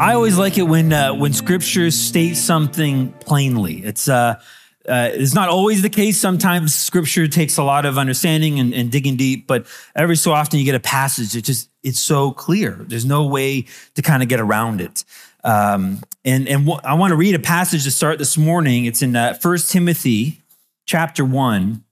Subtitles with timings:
[0.00, 3.84] I always like it when uh, when scriptures state something plainly.
[3.84, 4.40] It's uh,
[4.88, 6.20] uh, it's not always the case.
[6.20, 10.58] Sometimes scripture takes a lot of understanding and, and, digging deep, but every so often
[10.58, 12.84] you get a passage that just it's so clear.
[12.86, 13.66] There's no way
[13.96, 15.04] to kind of get around it.
[15.42, 18.84] Um, and and I want to read a passage to start this morning.
[18.84, 20.42] It's in uh, First Timothy
[20.86, 21.82] chapter one,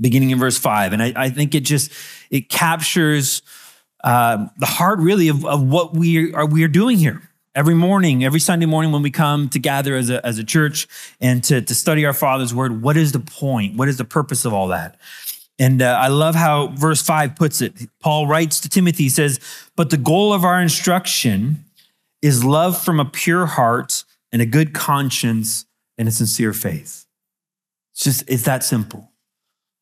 [0.00, 1.90] beginning in verse five, and I, I think it just
[2.30, 3.42] it captures
[4.06, 8.24] uh, the heart really of, of what we are we are doing here every morning,
[8.24, 10.86] every Sunday morning when we come to gather as a, as a church
[11.20, 12.82] and to, to study our Father's word.
[12.82, 13.76] What is the point?
[13.76, 14.96] What is the purpose of all that?
[15.58, 17.72] And uh, I love how verse five puts it.
[18.00, 19.40] Paul writes to Timothy, he says,
[19.74, 21.64] But the goal of our instruction
[22.22, 25.66] is love from a pure heart and a good conscience
[25.98, 27.06] and a sincere faith.
[27.92, 29.10] It's just, it's that simple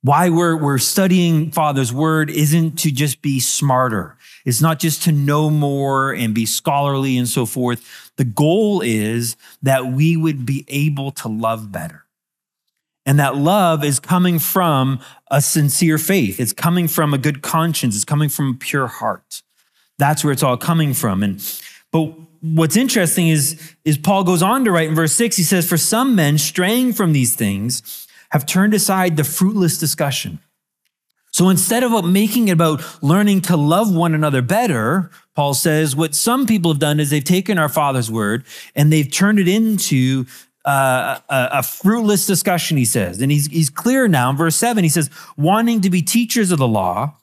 [0.04, 4.18] why we're, we're studying Father's word isn't to just be smarter.
[4.44, 8.12] It's not just to know more and be scholarly and so forth.
[8.16, 12.04] The goal is that we would be able to love better.
[13.06, 16.38] And that love is coming from a sincere faith.
[16.38, 17.96] It's coming from a good conscience.
[17.96, 19.40] It's coming from a pure heart.
[19.96, 21.22] That's where it's all coming from.
[21.22, 21.42] And
[21.92, 25.66] but what's interesting is, is Paul goes on to write in verse six, he says,
[25.66, 28.03] For some men straying from these things,
[28.34, 30.40] have turned aside the fruitless discussion.
[31.30, 36.16] So instead of making it about learning to love one another better, Paul says what
[36.16, 40.26] some people have done is they've taken our Father's word and they've turned it into
[40.64, 43.20] uh, a, a, fruitless discussion, he says.
[43.20, 44.82] And he's, he's clear now in verse 7.
[44.82, 47.16] He says, wanting to be teachers of the law,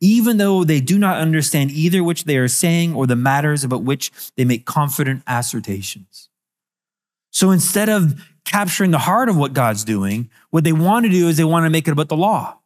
[0.00, 3.84] even though they do not understand either which they are saying or the matters about
[3.84, 6.28] which they make confident assertions.
[7.30, 10.30] So instead of capturing the heart of what God's doing.
[10.50, 12.58] What they want to do is they want to make it about the law.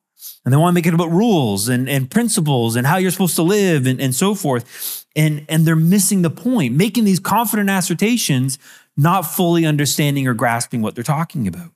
[0.44, 3.36] And they want to make it about rules and, and principles and how you're supposed
[3.36, 5.04] to live and, and so forth.
[5.16, 8.58] And, and they're missing the point, making these confident assertions,
[8.96, 11.70] not fully understanding or grasping what they're talking about.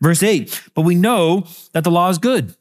[0.00, 2.56] Verse 8, but we know that the law is good,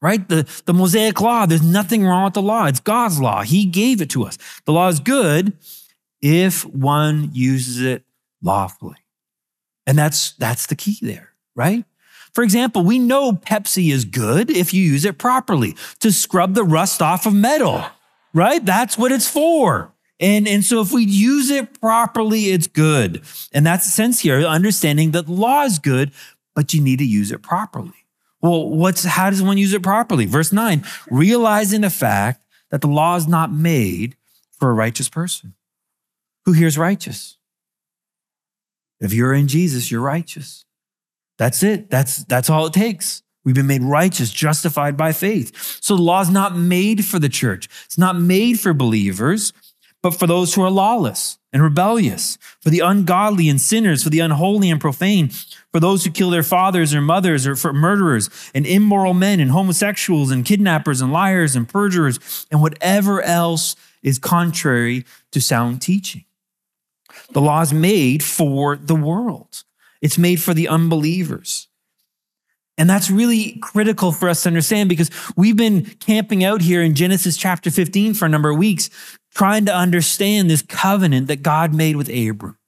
[0.00, 0.28] right?
[0.28, 2.66] The, the Mosaic law, there's nothing wrong with the law.
[2.66, 3.42] It's God's law.
[3.42, 4.38] He gave it to us.
[4.64, 5.54] The law is good
[6.20, 8.04] if one uses it
[8.42, 8.96] lawfully.
[9.86, 11.84] And that's that's the key there, right?
[12.34, 16.64] For example, we know Pepsi is good if you use it properly to scrub the
[16.64, 17.82] rust off of metal,
[18.34, 18.62] right?
[18.62, 19.94] That's what it's for.
[20.20, 23.22] And, and so if we use it properly, it's good.
[23.52, 26.10] And that's the sense here, understanding that law is good,
[26.54, 28.06] but you need to use it properly.
[28.40, 30.26] Well, what's how does one use it properly?
[30.26, 34.16] Verse 9, realizing the fact that the law is not made
[34.58, 35.54] for a righteous person.
[36.44, 37.35] Who here is righteous?
[39.00, 40.64] If you're in Jesus, you're righteous.
[41.38, 41.90] That's it.
[41.90, 43.22] That's, that's all it takes.
[43.44, 45.78] We've been made righteous, justified by faith.
[45.80, 47.68] So the law is not made for the church.
[47.84, 49.52] It's not made for believers,
[50.02, 54.20] but for those who are lawless and rebellious, for the ungodly and sinners, for the
[54.20, 55.30] unholy and profane,
[55.72, 59.52] for those who kill their fathers or mothers, or for murderers and immoral men and
[59.52, 66.25] homosexuals and kidnappers and liars and perjurers and whatever else is contrary to sound teaching.
[67.32, 69.64] The law is made for the world,
[70.00, 71.68] it's made for the unbelievers.
[72.78, 76.94] And that's really critical for us to understand because we've been camping out here in
[76.94, 78.90] Genesis chapter 15 for a number of weeks,
[79.34, 82.58] trying to understand this covenant that God made with Abram.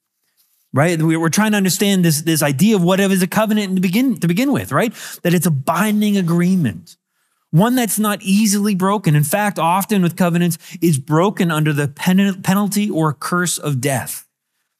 [0.73, 1.01] Right?
[1.01, 4.29] We're trying to understand this, this idea of what is a covenant to begin, to
[4.29, 4.93] begin with, right?
[5.23, 6.99] That it's a binding agreement,
[7.51, 9.17] one that's not easily broken.
[9.17, 14.28] In fact, often with covenants, is broken under the penalty or curse of death.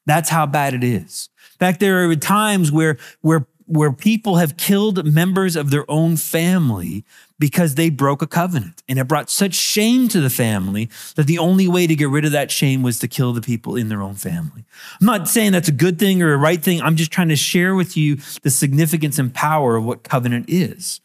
[0.05, 1.29] That's how bad it is.
[1.53, 6.17] In fact, there are times where, where, where people have killed members of their own
[6.17, 7.05] family
[7.37, 8.83] because they broke a covenant.
[8.89, 12.25] And it brought such shame to the family that the only way to get rid
[12.25, 14.65] of that shame was to kill the people in their own family.
[14.99, 16.81] I'm not saying that's a good thing or a right thing.
[16.81, 20.99] I'm just trying to share with you the significance and power of what covenant is.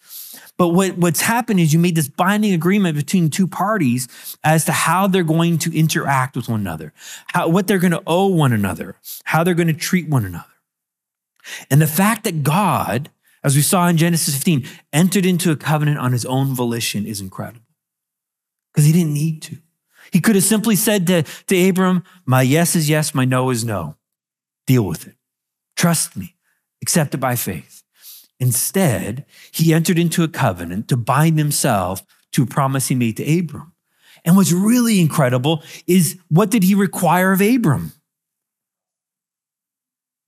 [0.57, 4.73] But what, what's happened is you made this binding agreement between two parties as to
[4.73, 6.93] how they're going to interact with one another,
[7.29, 10.45] how, what they're going to owe one another, how they're going to treat one another.
[11.71, 13.11] And the fact that God,
[13.43, 17.21] as we saw in Genesis 15, entered into a covenant on his own volition is
[17.21, 17.67] incredible
[18.73, 19.59] because he didn't need to.
[20.13, 23.65] He could have simply said to, to Abram, My yes is yes, my no is
[23.65, 23.97] no.
[24.67, 25.17] deal with it.
[25.77, 26.37] Trust me,
[26.81, 27.84] accept it by faith.
[28.45, 33.39] Instead, he entered into a covenant to bind himself to a promise he made to
[33.39, 33.73] Abram.
[34.23, 37.93] And what's really incredible is what did he require of Abram?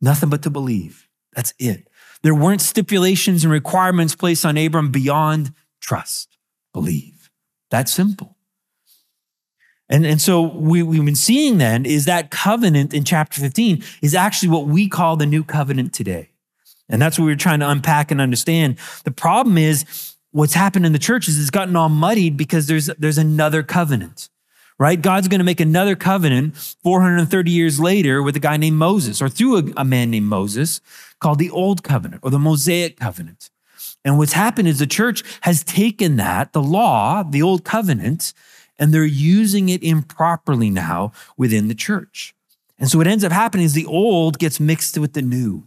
[0.01, 1.07] Nothing but to believe.
[1.35, 1.89] That's it.
[2.23, 5.53] There weren't stipulations and requirements placed on Abram beyond
[5.83, 6.39] trust,
[6.73, 7.31] believe.
[7.71, 8.39] That's simple.
[9.91, 14.15] And, and so we, we've been seeing then is that covenant in chapter 15 is
[14.15, 16.31] actually what we call the new covenant today.
[16.89, 18.79] And that's what we're trying to unpack and understand.
[19.05, 22.87] The problem is what's happened in the church is it's gotten all muddied because there's,
[22.99, 24.29] there's another covenant,
[24.79, 25.01] right?
[25.01, 29.29] God's going to make another covenant 430 years later with a guy named Moses or
[29.29, 30.81] through a, a man named Moses
[31.21, 33.51] called the Old Covenant or the Mosaic Covenant.
[34.05, 38.33] And what's happened is the church has taken that, the law, the Old Covenant,
[38.79, 42.35] and they're using it improperly now within the church.
[42.79, 45.67] And so what ends up happening is the old gets mixed with the new.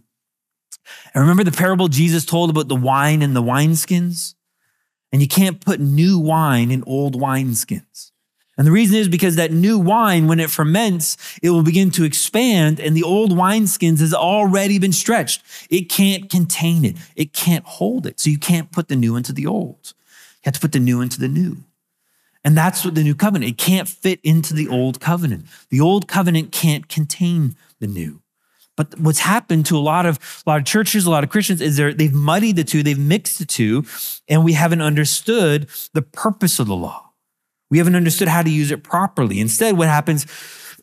[1.14, 4.34] And remember the parable Jesus told about the wine and the wineskins?
[5.12, 8.12] And you can't put new wine in old wineskins.
[8.60, 12.04] And the reason is because that new wine, when it ferments, it will begin to
[12.04, 15.42] expand, and the old wineskins has already been stretched.
[15.70, 18.20] It can't contain it, it can't hold it.
[18.20, 19.94] So you can't put the new into the old.
[19.94, 21.64] You have to put the new into the new.
[22.44, 25.46] And that's what the new covenant, it can't fit into the old covenant.
[25.70, 28.19] The old covenant can't contain the new.
[28.80, 31.60] But what's happened to a lot of a lot of churches, a lot of Christians,
[31.60, 33.84] is they've muddied the two, they've mixed the two,
[34.26, 37.12] and we haven't understood the purpose of the law.
[37.70, 39.38] We haven't understood how to use it properly.
[39.38, 40.24] Instead, what happens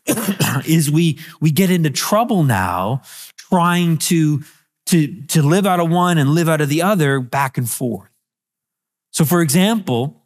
[0.64, 3.02] is we we get into trouble now
[3.36, 4.44] trying to
[4.86, 8.10] to to live out of one and live out of the other back and forth.
[9.10, 10.24] So, for example,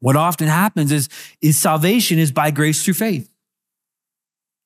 [0.00, 1.10] what often happens is,
[1.42, 3.30] is salvation is by grace through faith.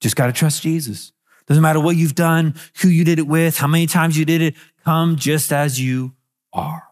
[0.00, 1.10] Just got to trust Jesus.
[1.46, 4.42] Doesn't matter what you've done, who you did it with, how many times you did
[4.42, 4.54] it,
[4.84, 6.14] come just as you
[6.52, 6.82] are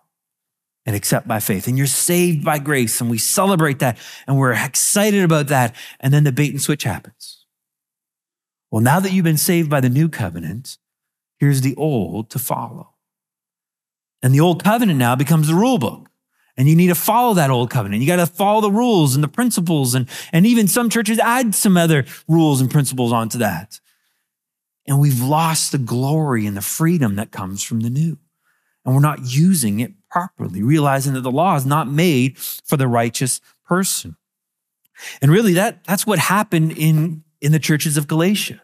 [0.86, 1.66] and accept by faith.
[1.66, 3.00] And you're saved by grace.
[3.00, 5.74] And we celebrate that and we're excited about that.
[6.00, 7.46] And then the bait and switch happens.
[8.70, 10.78] Well, now that you've been saved by the new covenant,
[11.38, 12.90] here's the old to follow.
[14.22, 16.08] And the old covenant now becomes the rule book.
[16.56, 18.00] And you need to follow that old covenant.
[18.00, 19.94] You got to follow the rules and the principles.
[19.94, 23.80] And, and even some churches add some other rules and principles onto that.
[24.86, 28.18] And we've lost the glory and the freedom that comes from the new.
[28.84, 32.86] And we're not using it properly, realizing that the law is not made for the
[32.86, 34.16] righteous person.
[35.22, 38.60] And really, that, that's what happened in, in the churches of Galatia.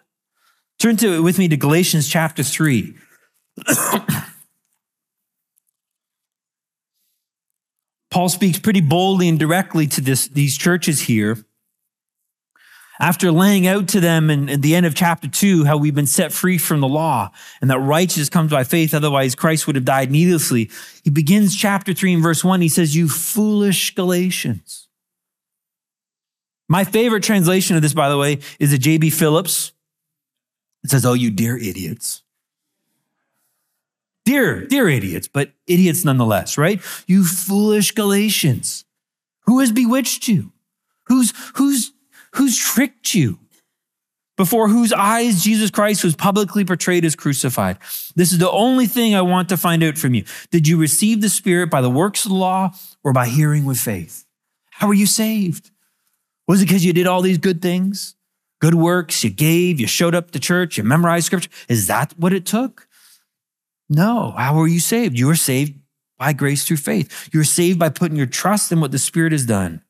[0.78, 2.94] Turn to with me to Galatians chapter 3.
[8.10, 11.44] Paul speaks pretty boldly and directly to this, these churches here
[13.00, 16.06] after laying out to them in, in, the end of chapter two how we've been
[16.06, 17.30] set free from the law
[17.60, 20.70] and that righteousness comes by faith, otherwise Christ would have died needlessly,
[21.02, 22.60] he begins chapter three in verse one.
[22.60, 24.88] He says, You foolish Galatians.
[26.68, 29.10] My favorite translation of this, by the way, is a J.B.
[29.10, 29.72] Phillips.
[30.84, 32.22] It says, Oh, you dear idiots.
[34.26, 36.80] Dear, dear idiots, but idiots nonetheless, right?
[37.06, 38.84] You foolish Galatians.
[39.46, 40.52] Who has bewitched you?
[41.06, 41.92] Who's, who's
[42.34, 43.38] Who's tricked you?
[44.36, 47.76] Before whose eyes Jesus Christ was publicly portrayed as crucified.
[48.16, 50.24] This is the only thing I want to find out from you.
[50.50, 52.72] Did you receive the Spirit by the works of the law
[53.04, 54.24] or by hearing with faith?
[54.70, 55.70] How were you saved?
[56.48, 58.14] Was it because you did all these good things?
[58.60, 61.50] Good works, you gave, you showed up to church, you memorized scripture?
[61.68, 62.88] Is that what it took?
[63.90, 64.32] No.
[64.32, 65.18] How were you saved?
[65.18, 65.78] You were saved
[66.18, 67.28] by grace through faith.
[67.32, 69.82] You were saved by putting your trust in what the Spirit has done.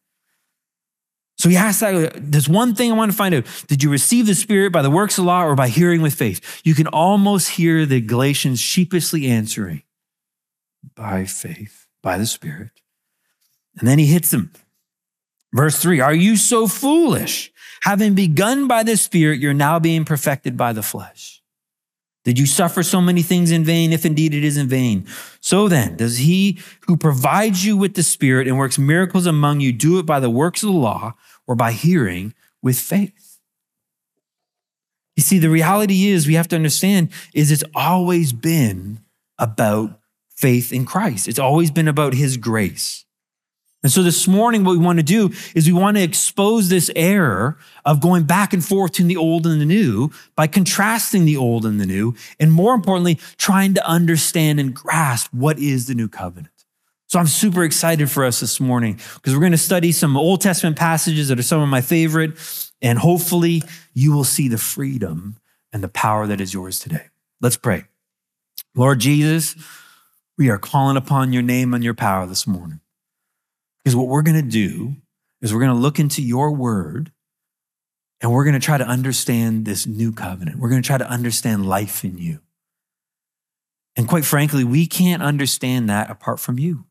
[1.41, 3.47] So he asked that there's one thing I want to find out.
[3.67, 6.13] Did you receive the Spirit by the works of the law or by hearing with
[6.13, 6.61] faith?
[6.65, 9.83] You can almost hear the Galatians sheepishly answering
[10.95, 12.73] by faith, by the Spirit.
[13.79, 14.53] And then he hits them.
[15.55, 17.51] Verse three Are you so foolish?
[17.85, 21.41] Having begun by the Spirit, you're now being perfected by the flesh.
[22.23, 25.07] Did you suffer so many things in vain, if indeed it is in vain?
[25.41, 29.73] So then, does he who provides you with the Spirit and works miracles among you
[29.73, 31.15] do it by the works of the law
[31.51, 33.41] or by hearing with faith.
[35.17, 39.01] You see, the reality is we have to understand is it's always been
[39.37, 41.27] about faith in Christ.
[41.27, 43.05] It's always been about his grace.
[43.83, 46.89] And so this morning, what we want to do is we want to expose this
[46.95, 51.37] error of going back and forth between the old and the new by contrasting the
[51.37, 55.97] old and the new, and more importantly, trying to understand and grasp what is the
[55.97, 56.60] new covenant.
[57.11, 60.41] So I'm super excited for us this morning because we're going to study some Old
[60.41, 62.39] Testament passages that are some of my favorite.
[62.81, 65.37] And hopefully you will see the freedom
[65.73, 67.07] and the power that is yours today.
[67.41, 67.83] Let's pray.
[68.77, 69.57] Lord Jesus,
[70.39, 72.79] we are calling upon your name and your power this morning.
[73.83, 74.95] Because what we're going to do
[75.43, 77.11] is we're going to look into your word
[78.21, 80.61] and we're going to try to understand this new covenant.
[80.61, 82.39] We're going to try to understand life in you.
[83.97, 86.85] And quite frankly, we can't understand that apart from you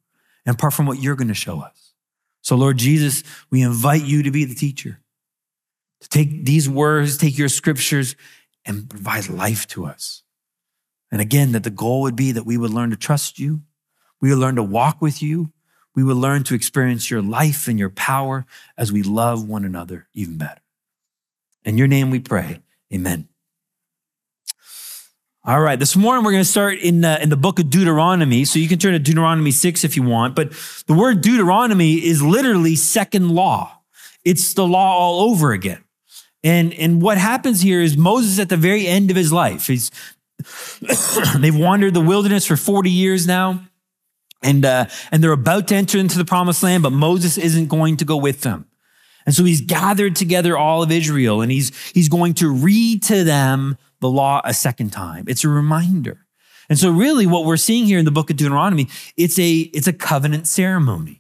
[0.49, 1.93] and apart from what you're going to show us.
[2.41, 4.99] So, Lord Jesus, we invite you to be the teacher,
[6.01, 8.15] to take these words, take your scriptures,
[8.65, 10.23] and provide life to us.
[11.11, 13.61] And again, that the goal would be that we would learn to trust you,
[14.21, 15.51] we would learn to walk with you,
[15.93, 20.07] we would learn to experience your life and your power as we love one another
[20.15, 20.61] even better.
[21.63, 22.63] In your name we pray.
[22.91, 23.28] Amen.
[25.49, 28.45] All right, this morning we're going to start in, uh, in the book of Deuteronomy.
[28.45, 30.35] So you can turn to Deuteronomy 6 if you want.
[30.35, 30.51] But
[30.85, 33.79] the word Deuteronomy is literally second law,
[34.23, 35.83] it's the law all over again.
[36.43, 39.65] And, and what happens here is Moses at the very end of his life.
[39.65, 39.89] He's,
[41.39, 43.63] they've wandered the wilderness for 40 years now.
[44.43, 47.97] And, uh, and they're about to enter into the promised land, but Moses isn't going
[47.97, 48.68] to go with them.
[49.29, 53.23] And so he's gathered together all of Israel and he's, he's going to read to
[53.23, 55.25] them the law a second time.
[55.27, 56.25] It's a reminder.
[56.67, 59.85] And so really what we're seeing here in the book of Deuteronomy, it's a, it's
[59.85, 61.18] a covenant ceremony.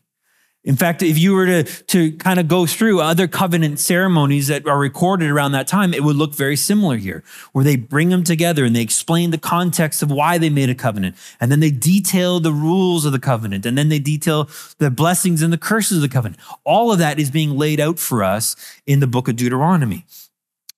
[0.65, 4.67] In fact, if you were to, to kind of go through other covenant ceremonies that
[4.67, 7.23] are recorded around that time, it would look very similar here,
[7.53, 10.75] where they bring them together and they explain the context of why they made a
[10.75, 11.15] covenant.
[11.39, 13.65] And then they detail the rules of the covenant.
[13.65, 14.49] And then they detail
[14.79, 16.41] the blessings and the curses of the covenant.
[16.65, 20.05] All of that is being laid out for us in the book of Deuteronomy.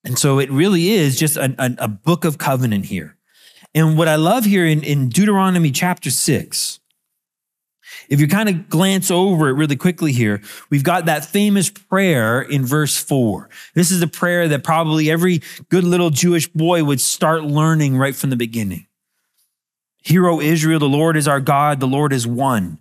[0.03, 3.17] And so it really is just a, a, a book of covenant here.
[3.73, 6.80] And what I love here in, in Deuteronomy chapter six,
[8.09, 12.41] if you kind of glance over it really quickly here, we've got that famous prayer
[12.41, 13.49] in verse four.
[13.73, 18.15] This is a prayer that probably every good little Jewish boy would start learning right
[18.15, 18.87] from the beginning.
[20.03, 22.79] Hear, O Israel, the Lord is our God, the Lord is one.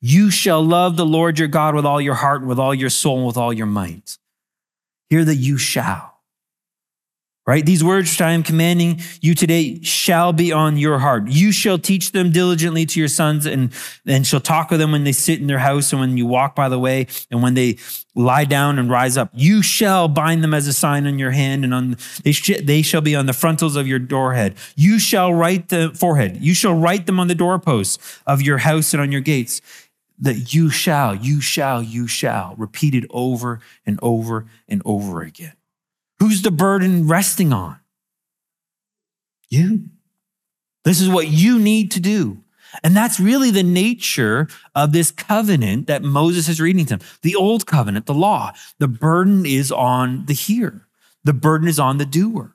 [0.00, 2.90] You shall love the Lord your God with all your heart, and with all your
[2.90, 4.18] soul, and with all your might.
[5.08, 6.15] Hear the you shall
[7.46, 7.64] right?
[7.64, 11.28] These words which I am commanding you today shall be on your heart.
[11.28, 13.72] You shall teach them diligently to your sons and,
[14.04, 16.56] and shall talk with them when they sit in their house and when you walk
[16.56, 17.78] by the way and when they
[18.16, 19.30] lie down and rise up.
[19.32, 22.82] You shall bind them as a sign on your hand and on, they, sh- they
[22.82, 24.56] shall be on the frontals of your doorhead.
[24.74, 26.38] You shall write the forehead.
[26.38, 29.60] You shall write them on the doorposts of your house and on your gates
[30.18, 35.52] that you shall, you shall, you shall, repeated over and over and over again.
[36.18, 37.78] Who's the burden resting on?
[39.48, 39.84] You.
[40.84, 42.42] This is what you need to do.
[42.82, 47.08] And that's really the nature of this covenant that Moses is reading to them.
[47.22, 48.52] The old covenant, the law.
[48.78, 50.86] The burden is on the hearer,
[51.24, 52.54] the burden is on the doer.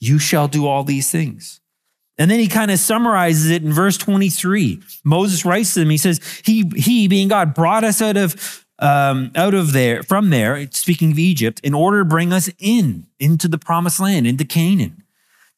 [0.00, 1.60] You shall do all these things.
[2.16, 4.80] And then he kind of summarizes it in verse 23.
[5.02, 9.30] Moses writes to them, he says, He, he being God, brought us out of um,
[9.34, 13.48] out of there, from there, speaking of Egypt, in order to bring us in, into
[13.48, 15.02] the promised land, into Canaan,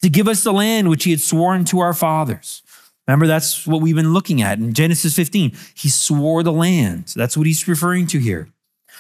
[0.03, 2.63] to give us the land which he had sworn to our fathers.
[3.07, 5.53] Remember, that's what we've been looking at in Genesis 15.
[5.75, 7.13] He swore the land.
[7.15, 8.49] That's what he's referring to here.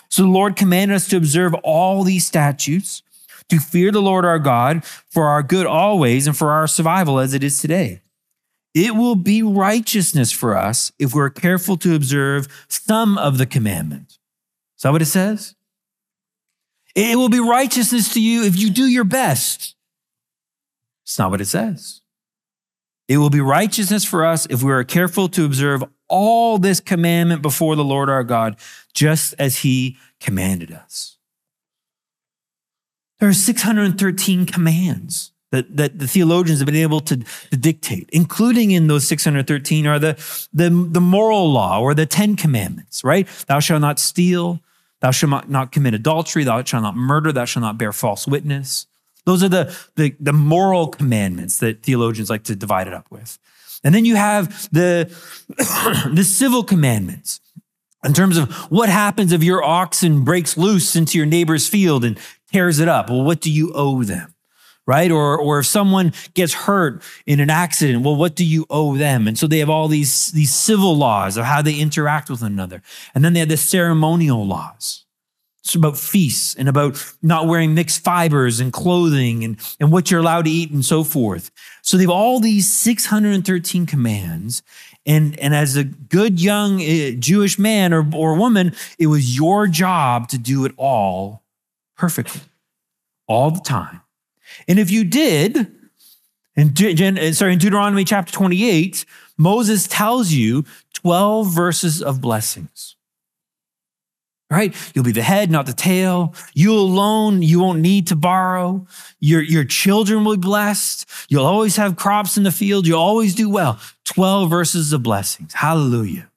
[0.09, 3.03] So the Lord commanded us to observe all these statutes,
[3.49, 7.35] to fear the Lord our God for our good always and for our survival as
[7.35, 8.01] it is today.
[8.77, 14.19] It will be righteousness for us if we're careful to observe some of the commandments.
[14.77, 15.55] Is that what it says?
[16.95, 19.77] It will be righteousness to you if you do your best.
[21.05, 22.03] It's not what it says.
[23.09, 27.41] It will be righteousness for us if we are careful to observe all this commandment
[27.41, 28.57] before the Lord our God,
[28.93, 31.17] just as he commanded us.
[33.21, 38.71] There are 613 commands that, that the theologians have been able to, to, dictate, including
[38.71, 43.27] in those 613 are the, the, the moral law or the 10 commandments, right?
[43.47, 44.61] Thou shalt not steal,
[45.01, 48.87] thou shalt not commit adultery, thou shalt not murder, thou shalt not bear false witness.
[49.25, 53.39] Those are the, the, the moral commandments that theologians like to divide it up with.
[53.83, 55.11] And then you have the,
[56.15, 57.41] the civil commandments
[58.05, 62.19] in terms of what happens if your oxen breaks loose into your neighbor's field and
[62.53, 63.11] tears it up.
[63.11, 64.33] Well, what do you owe them?
[64.87, 65.11] Right?
[65.11, 69.27] Or, or if someone gets hurt in an accident, well, what do you owe them?
[69.27, 72.53] And so they have all these, these civil laws of how they interact with one
[72.53, 72.83] another.
[73.15, 75.05] And then they have the ceremonial laws.
[75.65, 80.21] It's about feasts and about not wearing mixed fibers and clothing and, and what you're
[80.21, 81.51] allowed to eat and so forth.
[81.83, 84.63] So they have all these 613 commands.
[85.05, 89.67] And, and as a good young uh, Jewish man or, or woman, it was your
[89.67, 91.43] job to do it all
[91.97, 92.43] perfectly,
[93.27, 94.03] all the time
[94.69, 95.73] And if you did,
[96.57, 99.05] in, De- eh, sorry, in Deuteronomy chapter 28,
[99.37, 102.97] Moses tells you 12 verses of blessings.
[104.49, 104.75] Right?
[104.95, 106.33] You'll be the head, not the tail.
[106.55, 108.87] You alone, you won't need to borrow.
[109.19, 111.05] Your, your children will be blessed.
[111.29, 112.87] You'll always have crops in the field.
[112.87, 113.81] You'll always do well.
[114.05, 115.53] 12 verses of blessings.
[115.53, 116.31] Hallelujah.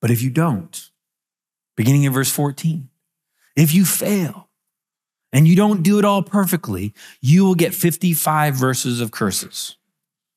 [0.00, 0.90] But if you don't,
[1.76, 2.88] beginning in verse 14,
[3.56, 4.47] if you fail
[5.32, 9.76] and you don't do it all perfectly, you will get 55 verses of curses.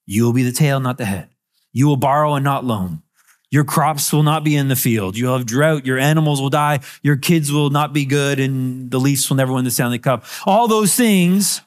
[0.06, 1.30] You will be the tail, not the head.
[1.72, 3.02] You will borrow and not loan.
[3.50, 5.18] Your crops will not be in the field.
[5.18, 5.86] You'll have drought.
[5.86, 6.80] Your animals will die.
[7.04, 8.40] Your kids will not be good.
[8.40, 10.26] And the Leafs will never win the Stanley Cup.
[10.46, 11.62] All those things,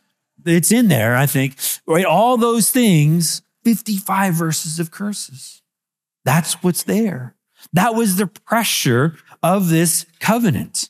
[0.47, 2.07] it's in there, I think, right?
[2.07, 5.63] All those things, 55 verses of curses.
[6.25, 7.35] That's what's there.
[7.75, 10.89] That was the pressure of this covenant.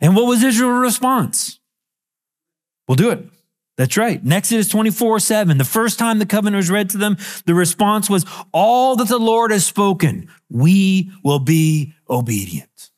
[0.00, 1.60] And what was Israel's response?
[2.88, 3.24] We'll do it.
[3.76, 4.20] That's right.
[4.30, 8.26] Exodus 24 7, the first time the covenant was read to them, the response was,
[8.52, 12.90] All that the Lord has spoken, we will be obedient.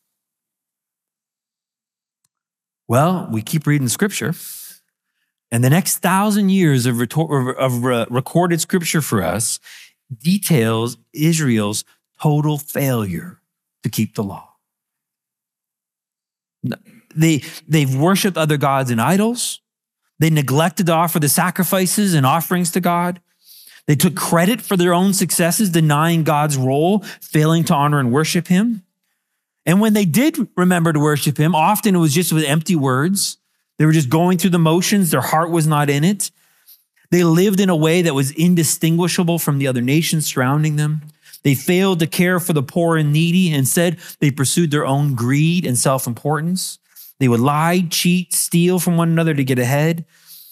[2.88, 4.34] Well, we keep reading scripture,
[5.50, 9.60] and the next thousand years of, of recorded scripture for us
[10.12, 11.84] details Israel's
[12.20, 13.40] total failure
[13.84, 14.53] to keep the law.
[17.14, 19.60] They, they've worshiped other gods and idols.
[20.18, 23.20] They neglected to offer the sacrifices and offerings to God.
[23.86, 28.48] They took credit for their own successes, denying God's role, failing to honor and worship
[28.48, 28.82] Him.
[29.66, 33.38] And when they did remember to worship Him, often it was just with empty words.
[33.78, 36.30] They were just going through the motions, their heart was not in it.
[37.10, 41.02] They lived in a way that was indistinguishable from the other nations surrounding them.
[41.44, 43.52] They failed to care for the poor and needy.
[43.52, 46.78] Instead, they pursued their own greed and self importance.
[47.20, 50.04] They would lie, cheat, steal from one another to get ahead.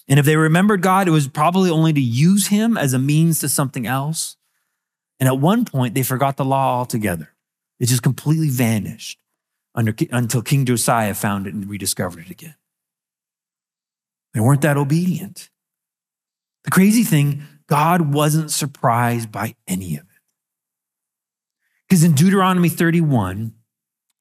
[0.09, 3.41] And if they remembered God, it was probably only to use him as a means
[3.41, 4.37] to something else.
[5.19, 7.31] And at one point, they forgot the law altogether.
[7.81, 9.19] It just completely vanished
[9.75, 12.55] under, until King Josiah found it and rediscovered it again.
[14.35, 15.51] They weren't that obedient.
[16.65, 20.12] The crazy thing, God wasn't surprised by any of it.
[21.93, 23.53] Because in Deuteronomy 31,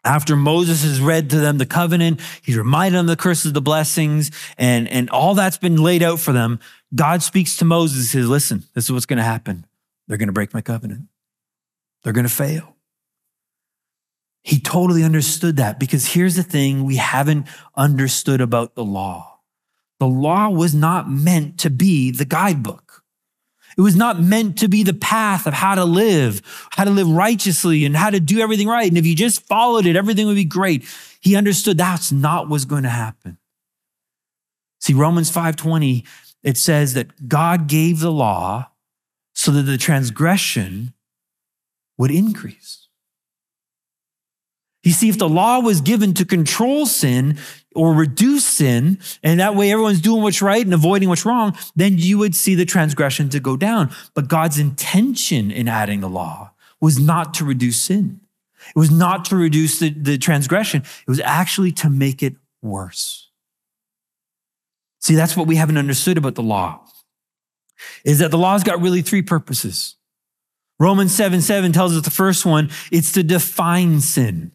[0.04, 3.62] after Moses has read to them the covenant, he's reminded them of the curses, the
[3.62, 6.60] blessings, and, and all that's been laid out for them.
[6.94, 9.66] God speaks to Moses says, Listen, this is what's going to happen.
[10.06, 11.04] They're going to break my covenant,
[12.04, 12.76] they're going to fail.
[14.44, 19.40] He totally understood that because here's the thing we haven't understood about the law
[19.98, 22.91] the law was not meant to be the guidebook.
[23.78, 27.10] It was not meant to be the path of how to live, how to live
[27.10, 28.88] righteously and how to do everything right.
[28.88, 30.86] And if you just followed it, everything would be great.
[31.22, 33.38] He understood that's not what's going to happen.
[34.80, 36.04] See, Romans 5:20,
[36.44, 38.72] it says that God gave the law
[39.34, 40.94] so that the transgression
[41.98, 42.88] would increase.
[44.84, 47.38] You see, if the law was given to control sin
[47.76, 51.98] or reduce sin, and that way everyone's doing what's right and avoiding what's wrong, then
[51.98, 53.90] you would see the transgression to go down.
[54.14, 58.20] But God's intention in adding the law was not to reduce sin.
[58.70, 60.82] It was not to reduce the, the transgression.
[60.82, 63.30] It was actually to make it worse.
[65.00, 66.82] See, that's what we haven't understood about the law,
[68.06, 69.96] is that the law's got really three purposes.
[70.80, 74.52] Romans 7 7 tells us the first one, it's to define sin.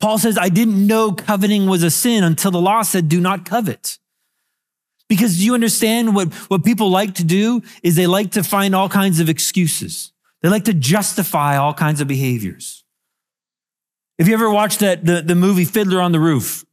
[0.00, 3.44] Paul says, I didn't know coveting was a sin until the law said, do not
[3.44, 3.98] covet.
[5.08, 8.74] Because do you understand what, what people like to do is they like to find
[8.74, 10.12] all kinds of excuses.
[10.40, 12.84] They like to justify all kinds of behaviors.
[14.18, 16.64] If you ever watched that, the, the movie Fiddler on the Roof,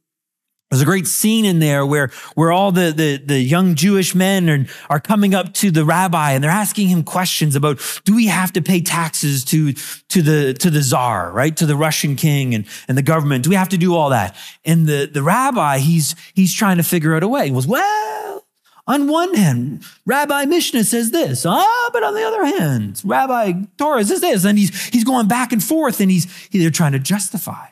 [0.70, 4.50] there's a great scene in there where, where all the, the, the young Jewish men
[4.50, 8.26] are, are coming up to the rabbi and they're asking him questions about, do we
[8.26, 11.56] have to pay taxes to, to the, to the czar, right?
[11.56, 13.44] To the Russian king and, and the government?
[13.44, 14.36] Do we have to do all that?
[14.62, 17.46] And the, the rabbi, he's, he's trying to figure out a way.
[17.46, 18.44] He goes, well,
[18.86, 24.04] on one hand, Rabbi Mishnah says this, ah, but on the other hand, Rabbi Torah
[24.04, 24.44] says this.
[24.44, 27.68] And he's, he's going back and forth and he's, they're trying to justify.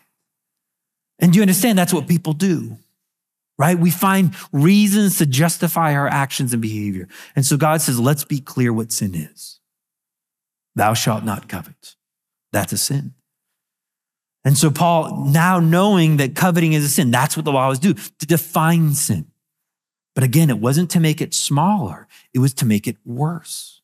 [1.18, 2.78] And do you understand that's what people do?
[3.58, 3.78] Right?
[3.78, 7.08] We find reasons to justify our actions and behavior.
[7.34, 9.60] And so God says, let's be clear what sin is.
[10.74, 11.96] Thou shalt not covet.
[12.52, 13.14] That's a sin.
[14.44, 17.78] And so Paul, now knowing that coveting is a sin, that's what the law was
[17.78, 19.26] do, to define sin.
[20.14, 23.82] But again, it wasn't to make it smaller, it was to make it worse.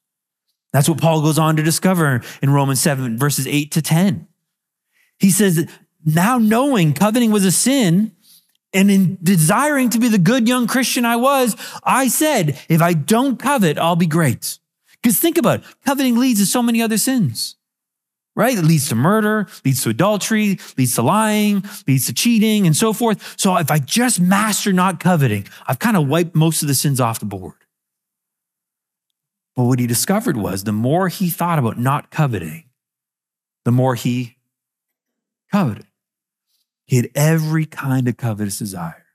[0.72, 4.28] That's what Paul goes on to discover in Romans 7, verses 8 to 10.
[5.18, 5.68] He says,
[6.04, 8.12] now knowing coveting was a sin,
[8.74, 12.94] And in desiring to be the good young Christian I was, I said, if I
[12.94, 14.58] don't covet, I'll be great.
[15.02, 17.56] Because think about it, coveting leads to so many other sins,
[18.34, 18.56] right?
[18.56, 22.92] It leads to murder, leads to adultery, leads to lying, leads to cheating, and so
[22.92, 23.34] forth.
[23.38, 27.00] So if I just master not coveting, I've kind of wiped most of the sins
[27.00, 27.54] off the board.
[29.54, 32.64] But what he discovered was the more he thought about not coveting,
[33.64, 34.36] the more he
[35.50, 35.86] coveted.
[36.92, 39.06] He had every kind of covetous desire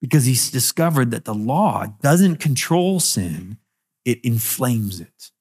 [0.00, 3.58] because he's discovered that the law doesn't control sin,
[4.04, 5.32] it inflames it.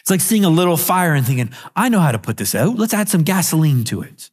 [0.00, 2.76] It's like seeing a little fire and thinking, I know how to put this out.
[2.76, 4.30] Let's add some gasoline to it.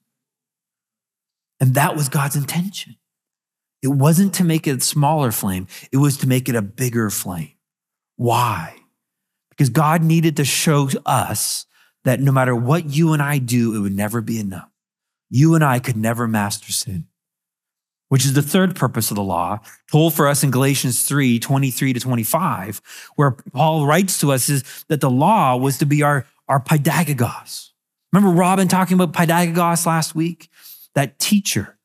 [1.60, 2.96] And that was God's intention.
[3.82, 7.10] It wasn't to make it a smaller flame, it was to make it a bigger
[7.10, 7.56] flame.
[8.16, 8.78] Why?
[9.50, 11.66] Because God needed to show us
[12.06, 14.71] that no matter what you and I do, it would never be enough.
[15.34, 17.08] You and I could never master sin,
[18.10, 21.94] which is the third purpose of the law, told for us in Galatians 3 23
[21.94, 22.82] to 25,
[23.16, 27.70] where Paul writes to us is that the law was to be our, our paidagogos.
[28.12, 30.50] Remember Robin talking about paidagogos last week?
[30.96, 31.78] That teacher.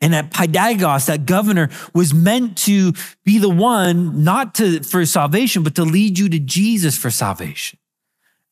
[0.00, 2.92] And that paidagogos, that governor, was meant to
[3.24, 7.79] be the one not to for salvation, but to lead you to Jesus for salvation.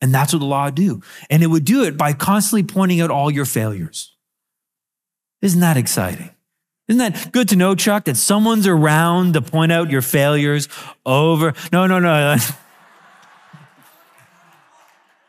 [0.00, 1.02] And that's what the law would do.
[1.28, 4.14] And it would do it by constantly pointing out all your failures.
[5.42, 6.30] Isn't that exciting?
[6.88, 10.68] Isn't that good to know, Chuck, that someone's around to point out your failures
[11.04, 11.52] over?
[11.72, 12.37] No, no, no.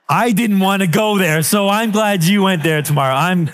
[0.10, 3.13] I didn't want to go there, so I'm glad you went there tomorrow.
[3.13, 3.51] I'm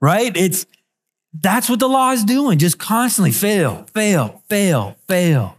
[0.00, 0.36] right?
[0.36, 0.66] It's
[1.32, 5.56] that's what the law is doing, just constantly fail, fail, fail, fail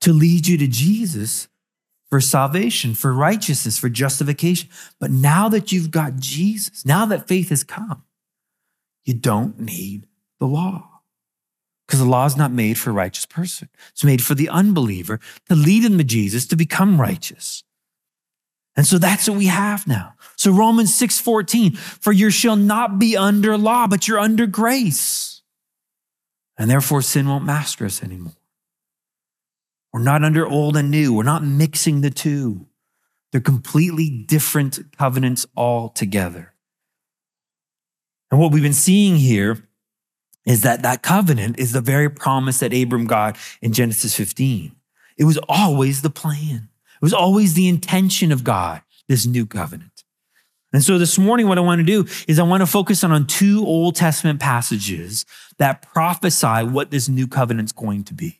[0.00, 1.48] to lead you to Jesus
[2.10, 4.68] for salvation, for righteousness, for justification.
[4.98, 8.02] But now that you've got Jesus, now that faith has come,
[9.04, 10.06] you don't need
[10.38, 10.86] the law.
[11.86, 13.68] Because the law is not made for a righteous person.
[13.90, 15.18] It's made for the unbeliever
[15.48, 17.64] to lead him to Jesus to become righteous.
[18.76, 20.14] And so that's what we have now.
[20.36, 25.42] So Romans 6:14, for you shall not be under law, but you're under grace.
[26.56, 28.39] And therefore sin won't master us anymore.
[29.92, 31.12] We're not under old and new.
[31.12, 32.66] We're not mixing the two.
[33.32, 36.54] They're completely different covenants altogether.
[38.30, 39.58] And what we've been seeing here
[40.46, 44.72] is that that covenant is the very promise that Abram got in Genesis 15.
[45.16, 46.68] It was always the plan.
[46.94, 50.04] It was always the intention of God, this new covenant.
[50.72, 53.10] And so this morning, what I want to do is I want to focus on,
[53.10, 55.26] on two Old Testament passages
[55.58, 58.39] that prophesy what this new covenant's going to be.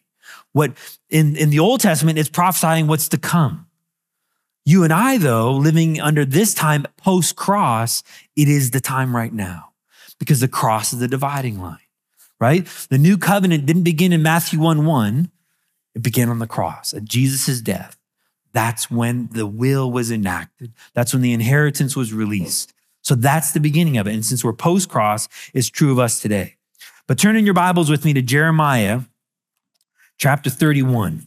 [0.53, 0.73] What
[1.09, 3.67] in, in the Old Testament is prophesying what's to come.
[4.65, 8.03] You and I, though, living under this time post cross,
[8.37, 9.73] it is the time right now
[10.19, 11.79] because the cross is the dividing line,
[12.39, 12.67] right?
[12.91, 15.31] The new covenant didn't begin in Matthew 1 1,
[15.95, 17.97] it began on the cross at Jesus' death.
[18.53, 20.73] That's when the will was enacted.
[20.95, 22.73] That's when the inheritance was released.
[23.03, 24.15] So that's the beginning of it.
[24.15, 26.57] And since we're post cross, it's true of us today.
[27.07, 29.01] But turn in your Bibles with me to Jeremiah
[30.21, 31.27] chapter 31.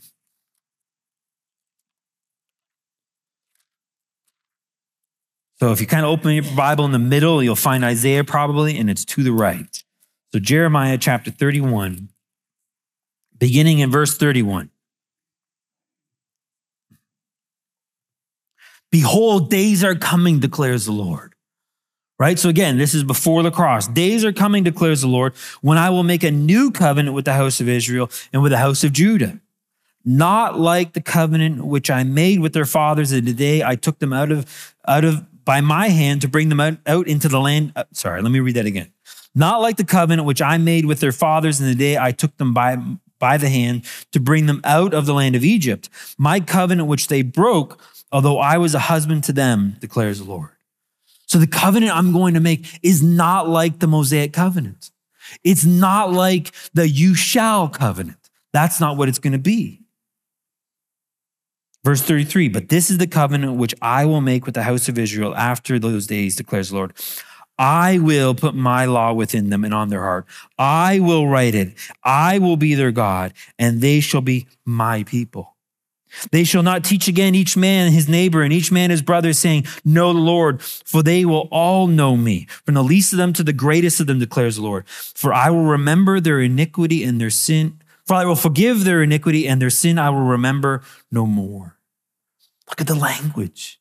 [5.60, 8.78] So if you kind of open your Bible in the middle, you'll find Isaiah probably,
[8.78, 9.84] and it's to the right.
[10.32, 12.10] So Jeremiah chapter 31,
[13.38, 14.70] beginning in verse 31.
[18.92, 21.33] Behold, days are coming, declares the Lord
[22.20, 22.38] Right?
[22.38, 23.88] So again, this is before the cross.
[23.88, 27.34] Days are coming, declares the Lord, when I will make a new covenant with the
[27.34, 29.40] house of Israel and with the house of Judah.
[30.06, 34.00] Not like the covenant which I made with their fathers in the day I took
[34.00, 37.40] them out of, out of by my hand to bring them out, out into the
[37.40, 37.74] land.
[37.76, 38.92] Uh, sorry, let me read that again.
[39.36, 42.38] Not like the covenant which I made with their fathers in the day I took
[42.38, 42.78] them by,
[43.20, 45.90] by the hand to bring them out of the land of Egypt.
[46.18, 47.80] My covenant which they broke,
[48.12, 50.53] although I was a husband to them, declares the Lord.
[51.34, 54.92] So the covenant I'm going to make is not like the Mosaic covenant.
[55.44, 58.30] It's not like the you shall covenant.
[58.52, 59.82] That's not what it's going to be.
[61.84, 65.00] Verse 33 But this is the covenant which I will make with the house of
[65.00, 66.94] Israel after those days, declares the Lord.
[67.58, 70.28] I will put my law within them and on their heart.
[70.60, 71.74] I will write it.
[72.04, 75.53] I will be their God, and they shall be my people.
[76.32, 79.66] They shall not teach again each man his neighbor and each man his brother, saying,
[79.84, 83.44] Know the Lord, for they will all know me, from the least of them to
[83.44, 84.88] the greatest of them, declares the Lord.
[84.88, 87.82] For I will remember their iniquity and their sin.
[88.06, 91.78] For I will forgive their iniquity and their sin I will remember no more.
[92.70, 93.80] Look at the language.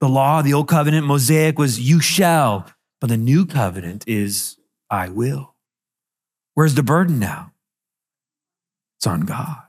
[0.00, 2.70] The law, the old covenant, Mosaic was, You shall.
[3.00, 4.56] But the new covenant is
[4.90, 5.54] I will.
[6.54, 7.52] Where's the burden now?
[8.98, 9.62] It's on God.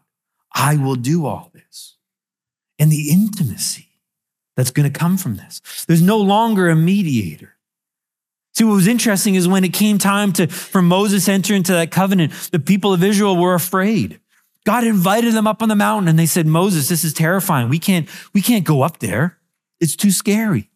[0.53, 1.97] I will do all this.
[2.79, 3.89] And the intimacy
[4.55, 5.61] that's going to come from this.
[5.87, 7.55] There's no longer a mediator.
[8.53, 11.71] See, what was interesting is when it came time to, for Moses to enter into
[11.73, 14.19] that covenant, the people of Israel were afraid.
[14.65, 17.69] God invited them up on the mountain and they said, Moses, this is terrifying.
[17.69, 19.37] We can't, we can't go up there.
[19.79, 20.69] It's too scary.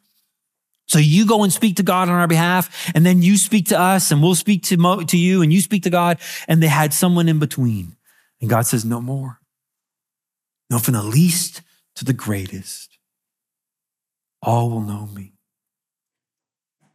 [0.87, 3.79] So you go and speak to God on our behalf, and then you speak to
[3.79, 6.19] us, and we'll speak to, Mo, to you, and you speak to God.
[6.47, 7.95] And they had someone in between.
[8.39, 9.39] And God says, No more.
[10.69, 11.61] No, from the least
[11.95, 12.97] to the greatest,
[14.41, 15.33] all will know me.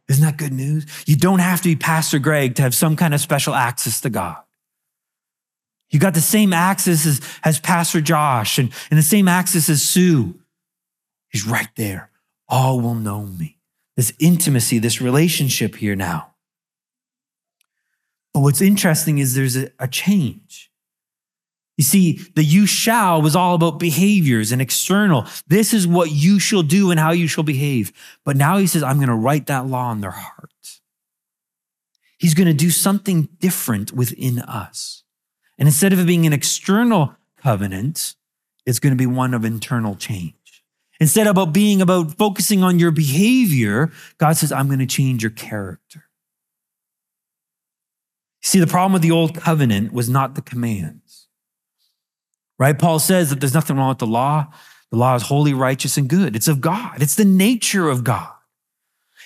[0.07, 0.85] Isn't that good news?
[1.05, 4.09] You don't have to be Pastor Greg to have some kind of special access to
[4.09, 4.37] God.
[5.89, 9.81] You got the same access as, as Pastor Josh and, and the same access as
[9.81, 10.39] Sue.
[11.29, 12.09] He's right there.
[12.47, 13.57] All will know me.
[13.95, 16.33] This intimacy, this relationship here now.
[18.33, 20.70] But what's interesting is there's a, a change.
[21.81, 25.25] You see, the you shall was all about behaviors and external.
[25.47, 27.91] This is what you shall do and how you shall behave.
[28.23, 30.51] But now he says, I'm going to write that law in their heart.
[32.19, 35.01] He's going to do something different within us.
[35.57, 38.13] And instead of it being an external covenant,
[38.67, 40.35] it's going to be one of internal change.
[40.99, 45.31] Instead of being about focusing on your behavior, God says, I'm going to change your
[45.31, 46.03] character.
[48.39, 51.20] See, the problem with the old covenant was not the commands,
[52.61, 52.77] right?
[52.77, 54.45] Paul says that there's nothing wrong with the law.
[54.91, 56.35] The law is holy, righteous, and good.
[56.35, 58.31] It's of God, it's the nature of God.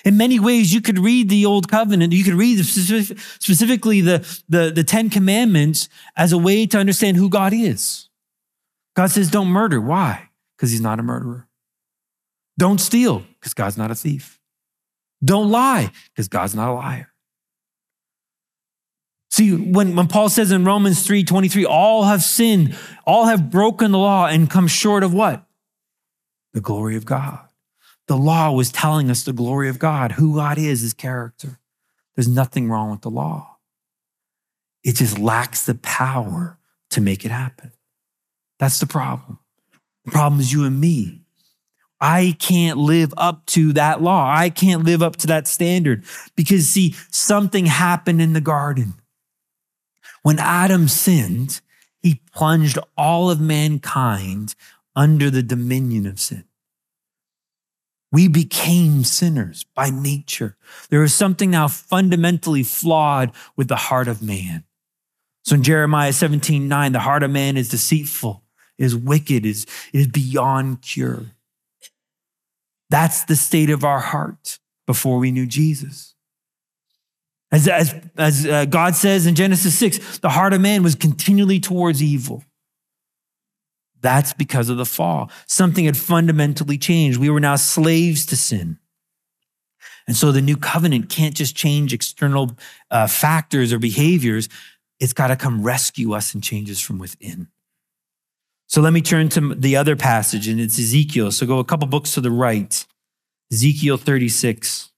[0.06, 4.72] In many ways, you could read the Old Covenant, you could read specifically the, the,
[4.74, 8.08] the Ten Commandments as a way to understand who God is.
[8.94, 9.82] God says, don't murder.
[9.82, 10.30] Why?
[10.56, 11.46] Because he's not a murderer.
[12.58, 14.40] Don't steal, because God's not a thief.
[15.22, 17.12] Don't lie, because God's not a liar.
[19.36, 23.92] See, when, when Paul says in Romans 3 23, all have sinned, all have broken
[23.92, 25.44] the law and come short of what?
[26.54, 27.40] The glory of God.
[28.06, 31.58] The law was telling us the glory of God, who God is, his character.
[32.14, 33.58] There's nothing wrong with the law.
[34.82, 37.72] It just lacks the power to make it happen.
[38.58, 39.38] That's the problem.
[40.06, 41.26] The problem is you and me.
[42.00, 44.34] I can't live up to that law.
[44.34, 46.04] I can't live up to that standard
[46.36, 48.94] because, see, something happened in the garden.
[50.26, 51.60] When Adam sinned,
[52.02, 54.56] he plunged all of mankind
[54.96, 56.42] under the dominion of sin.
[58.10, 60.56] We became sinners by nature.
[60.90, 64.64] There is something now fundamentally flawed with the heart of man.
[65.44, 68.42] So in Jeremiah 17, 9, the heart of man is deceitful,
[68.78, 71.36] is wicked, is, is beyond cure.
[72.90, 74.58] That's the state of our heart
[74.88, 76.15] before we knew Jesus.
[77.52, 81.60] As, as, as uh, God says in Genesis 6, the heart of man was continually
[81.60, 82.44] towards evil.
[84.00, 85.30] That's because of the fall.
[85.46, 87.18] Something had fundamentally changed.
[87.18, 88.78] We were now slaves to sin.
[90.06, 92.56] And so the new covenant can't just change external
[92.90, 94.48] uh, factors or behaviors.
[95.00, 97.48] It's got to come rescue us and change us from within.
[98.68, 101.30] So let me turn to the other passage, and it's Ezekiel.
[101.30, 102.84] So go a couple books to the right,
[103.52, 104.90] Ezekiel 36.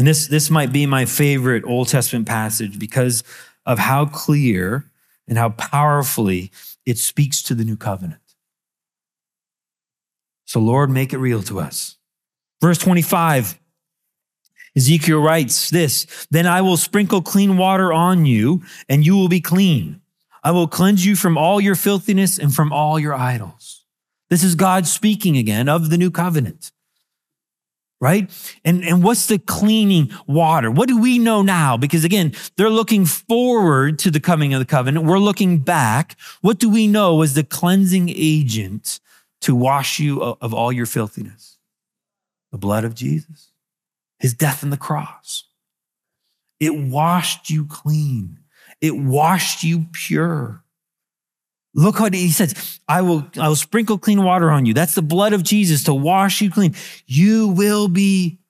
[0.00, 3.22] And this, this might be my favorite Old Testament passage because
[3.66, 4.86] of how clear
[5.28, 6.50] and how powerfully
[6.86, 8.22] it speaks to the new covenant.
[10.46, 11.98] So, Lord, make it real to us.
[12.62, 13.60] Verse 25,
[14.74, 19.42] Ezekiel writes this Then I will sprinkle clean water on you, and you will be
[19.42, 20.00] clean.
[20.42, 23.84] I will cleanse you from all your filthiness and from all your idols.
[24.30, 26.72] This is God speaking again of the new covenant.
[28.00, 28.30] Right?
[28.64, 30.70] And, and what's the cleaning water?
[30.70, 31.76] What do we know now?
[31.76, 35.04] Because again, they're looking forward to the coming of the covenant.
[35.04, 36.16] We're looking back.
[36.40, 39.00] What do we know as the cleansing agent
[39.42, 41.58] to wash you of all your filthiness?
[42.52, 43.52] The blood of Jesus,
[44.18, 45.44] his death on the cross.
[46.58, 48.38] It washed you clean.
[48.80, 50.64] It washed you pure.
[51.74, 52.80] Look what he says.
[52.88, 54.74] I will, I will sprinkle clean water on you.
[54.74, 56.74] That's the blood of Jesus to wash you clean.
[57.06, 58.40] You will be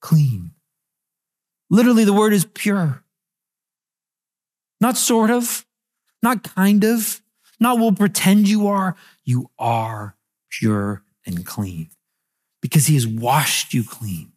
[0.00, 0.52] clean.
[1.70, 3.02] Literally, the word is pure.
[4.80, 5.64] Not sort of,
[6.22, 7.20] not kind of,
[7.60, 8.96] not we'll pretend you are.
[9.24, 10.16] You are
[10.50, 11.90] pure and clean
[12.60, 14.32] because he has washed you clean.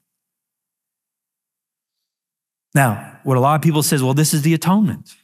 [2.73, 5.15] Now, what a lot of people says, well, this is the atonement.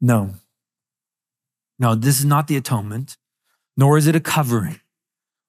[0.00, 0.34] No.
[1.84, 3.18] No, this is not the atonement,
[3.76, 4.80] nor is it a covering.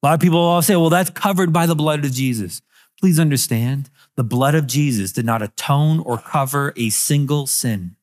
[0.04, 2.62] A lot of people all say, well, that's covered by the blood of Jesus.
[3.00, 7.96] Please understand, the blood of Jesus did not atone or cover a single sin.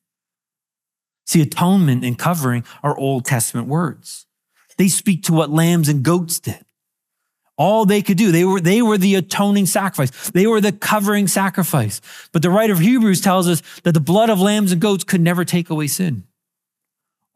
[1.27, 4.25] See, atonement and covering are Old Testament words.
[4.79, 6.65] They speak to what lambs and goats did.
[7.55, 10.31] All they could do, they were, they were the atoning sacrifice.
[10.31, 12.01] They were the covering sacrifice.
[12.31, 15.21] But the writer of Hebrews tells us that the blood of lambs and goats could
[15.21, 16.23] never take away sin.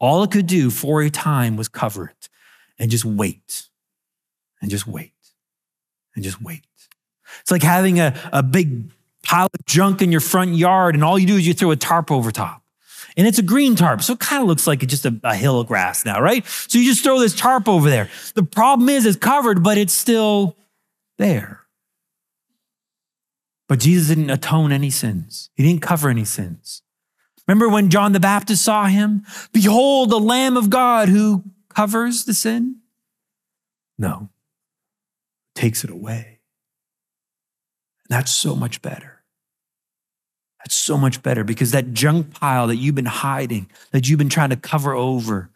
[0.00, 2.28] All it could do for a time was cover it
[2.78, 3.68] and just wait
[4.60, 5.12] and just wait
[6.14, 6.64] and just wait.
[7.40, 8.90] It's like having a, a big
[9.22, 11.76] pile of junk in your front yard, and all you do is you throw a
[11.76, 12.62] tarp over top.
[13.16, 15.60] And it's a green tarp, so it kind of looks like just a, a hill
[15.60, 16.46] of grass now, right?
[16.46, 18.08] So you just throw this tarp over there.
[18.34, 20.56] The problem is it's covered, but it's still
[21.18, 21.62] there.
[23.68, 26.82] But Jesus didn't atone any sins, He didn't cover any sins.
[27.48, 29.24] Remember when John the Baptist saw him?
[29.52, 32.80] Behold, the Lamb of God who covers the sin?
[33.96, 34.28] No,
[35.54, 36.40] takes it away.
[38.08, 39.22] And That's so much better.
[40.58, 44.28] That's so much better because that junk pile that you've been hiding, that you've been
[44.28, 45.50] trying to cover over,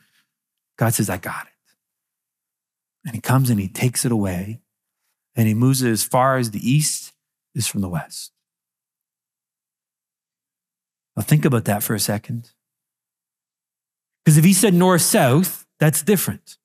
[0.78, 1.74] God says, I got it.
[3.04, 4.62] And He comes and He takes it away
[5.36, 7.12] and He moves it as far as the east
[7.54, 8.32] is from the west.
[11.16, 12.50] Now, think about that for a second.
[14.24, 16.58] Because if He said north south, that's different.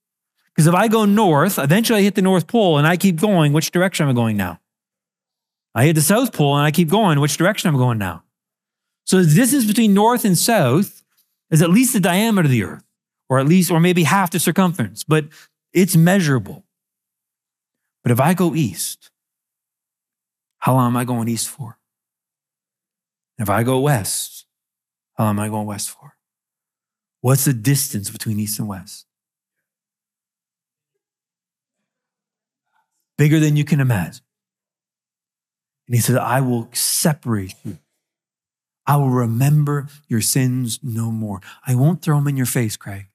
[0.57, 3.53] Because if I go north, eventually I hit the North Pole and I keep going,
[3.53, 4.59] which direction am I going now?
[5.75, 7.19] I hit the South Pole and I keep going.
[7.19, 8.23] Which direction am I going now?
[9.05, 11.03] So the distance between north and south
[11.51, 12.83] is at least the diameter of the earth,
[13.29, 15.25] or at least, or maybe half the circumference, but
[15.73, 16.65] it's measurable.
[18.03, 19.11] But if I go east,
[20.59, 21.77] how long am I going east for?
[23.37, 24.36] If I go west,
[25.17, 26.13] how am I going west for?
[27.21, 29.05] What's the distance between east and west?
[33.17, 34.23] Bigger than you can imagine.
[35.87, 37.79] And he says, I will separate you.
[38.85, 41.41] I will remember your sins no more.
[41.65, 43.07] I won't throw them in your face, Craig.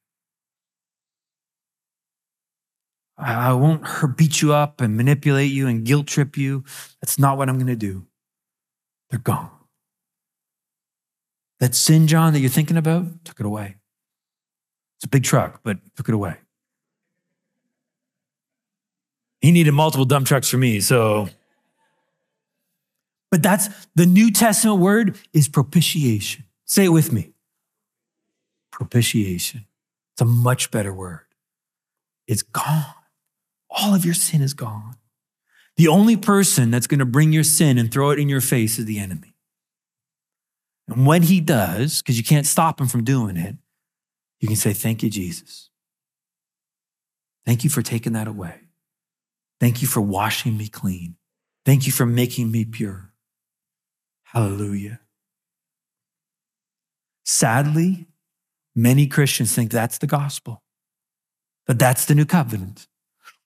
[3.17, 3.87] I won't
[4.17, 6.65] beat you up and manipulate you and guilt trip you.
[7.01, 8.07] That's not what I'm going to do.
[9.11, 9.52] They're gone.
[11.63, 13.77] That sin, John, that you're thinking about, took it away.
[14.97, 16.35] It's a big truck, but took it away.
[19.41, 21.29] He needed multiple dump trucks for me, so
[23.31, 26.47] but that's the New Testament word is propitiation.
[26.65, 27.31] Say it with me.
[28.73, 29.67] Propitiation.
[30.15, 31.27] It's a much better word.
[32.27, 32.87] It's gone.
[33.71, 34.97] All of your sin is gone.
[35.77, 38.81] The only person that's going to bring your sin and throw it in your face
[38.81, 39.32] is the enemy.
[40.89, 43.57] And when he does, because you can't stop him from doing it,
[44.41, 45.71] you can say, Thank you, Jesus.
[47.47, 48.61] Thank you for taking that away.
[49.61, 51.17] Thank you for washing me clean.
[51.65, 53.13] Thank you for making me pure.
[54.25, 55.01] Hallelujah.
[57.25, 58.07] Sadly,
[58.75, 60.63] many Christians think that's the gospel,
[61.67, 62.89] that that's the new covenant,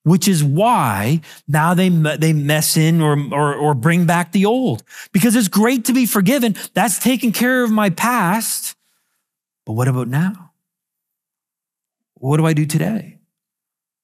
[0.06, 4.84] which is why now they, they mess in or, or, or bring back the old.
[5.10, 6.54] Because it's great to be forgiven.
[6.74, 8.76] That's taking care of my past.
[9.64, 10.52] But what about now?
[12.14, 13.18] What do I do today?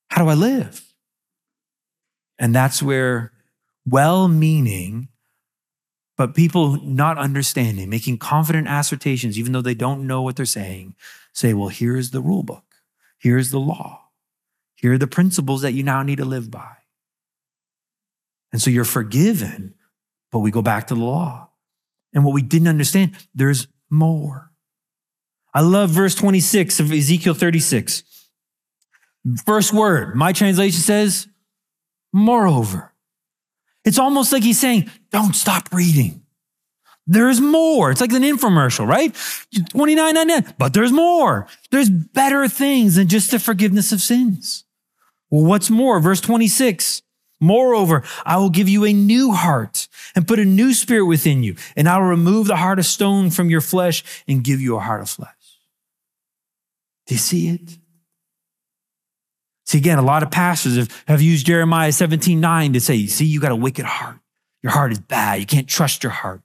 [0.09, 0.93] How do I live?
[2.37, 3.31] And that's where
[3.87, 5.07] well meaning
[6.17, 10.95] but people not understanding, making confident assertions, even though they don't know what they're saying,
[11.33, 12.65] say, well, here's the rule book,
[13.19, 14.02] here's the law,
[14.83, 16.73] here are the principles that you now need to live by.
[18.53, 19.75] And so you're forgiven,
[20.33, 21.49] but we go back to the law.
[22.13, 24.51] And what we didn't understand, there's more.
[25.55, 28.03] I love verse 26 of Ezekiel 36.
[29.47, 31.29] First word, my translation says,
[32.13, 32.93] moreover.
[33.85, 36.23] It's almost like he's saying, don't stop reading.
[37.07, 37.91] There's more.
[37.91, 39.13] It's like an infomercial, right?
[39.13, 41.47] 29.99, but there's more.
[41.71, 44.65] There's better things than just the forgiveness of sins.
[45.33, 45.99] Well, what's more?
[45.99, 47.03] Verse 26.
[47.41, 51.57] Moreover, I will give you a new heart and put a new spirit within you,
[51.75, 54.81] and I will remove the heart of stone from your flesh and give you a
[54.81, 55.59] heart of flesh.
[57.07, 57.79] Do you see it?
[59.67, 63.25] See, again, a lot of pastors have, have used Jeremiah 17 9 to say, see,
[63.25, 64.19] you got a wicked heart.
[64.63, 65.41] Your heart is bad.
[65.41, 66.43] You can't trust your heart.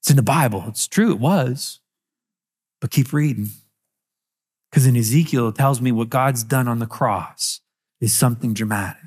[0.00, 0.64] It's in the Bible.
[0.68, 1.80] It's true, it was.
[2.80, 3.48] But keep reading.
[4.70, 7.62] Because in Ezekiel, it tells me what God's done on the cross
[8.00, 9.02] is something dramatic.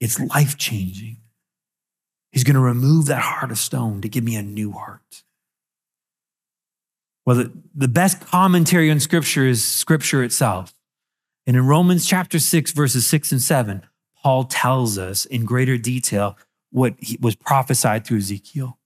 [0.00, 1.18] It's life changing.
[2.32, 5.24] He's going to remove that heart of stone to give me a new heart.
[7.24, 10.74] Well, the, the best commentary on Scripture is Scripture itself.
[11.46, 13.82] And in Romans chapter 6, verses 6 and 7,
[14.22, 16.36] Paul tells us in greater detail
[16.70, 18.78] what was prophesied through Ezekiel.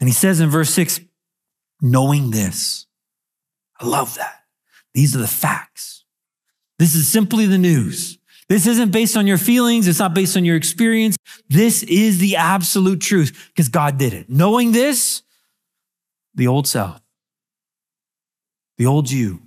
[0.00, 1.00] And he says in verse six,
[1.80, 2.86] knowing this,
[3.80, 4.42] I love that.
[4.92, 6.03] These are the facts.
[6.78, 8.18] This is simply the news.
[8.48, 9.88] This isn't based on your feelings.
[9.88, 11.16] It's not based on your experience.
[11.48, 14.28] This is the absolute truth because God did it.
[14.28, 15.22] Knowing this,
[16.34, 17.00] the old self,
[18.76, 19.42] the old you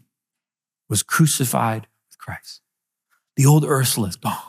[0.89, 2.61] was crucified with Christ.
[3.35, 4.39] The old Ursula is gone.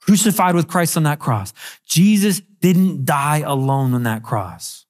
[0.00, 1.52] Crucified with Christ on that cross.
[1.86, 4.86] Jesus didn't die alone on that cross.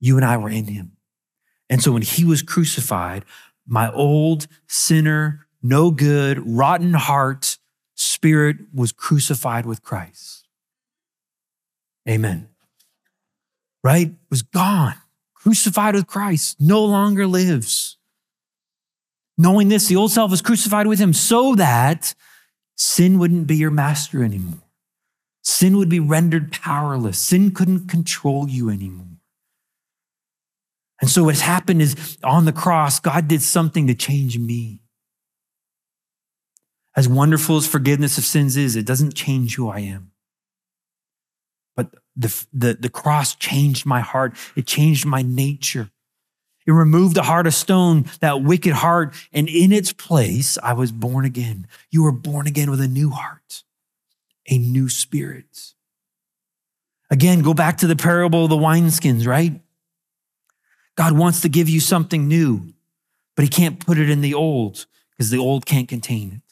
[0.00, 0.92] You and I were in him.
[1.70, 3.24] And so when he was crucified,
[3.66, 7.58] my old sinner, no good, rotten heart
[7.94, 10.46] spirit was crucified with Christ.
[12.08, 12.48] Amen.
[13.82, 14.14] Right?
[14.30, 14.94] Was gone,
[15.34, 17.96] crucified with Christ, no longer lives.
[19.38, 22.14] Knowing this, the old self was crucified with him so that
[22.76, 24.62] sin wouldn't be your master anymore.
[25.42, 27.18] Sin would be rendered powerless.
[27.18, 29.06] Sin couldn't control you anymore.
[31.00, 34.80] And so what's happened is on the cross, God did something to change me.
[36.96, 40.12] As wonderful as forgiveness of sins is, it doesn't change who I am.
[41.76, 44.34] But the, the, the cross changed my heart.
[44.56, 45.90] It changed my nature.
[46.66, 50.90] It removed the heart of stone, that wicked heart, and in its place, I was
[50.90, 51.68] born again.
[51.90, 53.62] You were born again with a new heart,
[54.48, 55.74] a new spirit.
[57.10, 59.60] Again, go back to the parable of the wineskins, right?
[60.96, 62.72] God wants to give you something new,
[63.36, 66.45] but he can't put it in the old because the old can't contain it.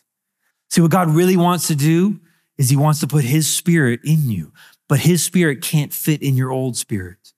[0.75, 2.19] See, what God really wants to do
[2.59, 4.53] is he wants to put his spirit in you,
[4.89, 7.33] but his spirit can't fit in your old spirit.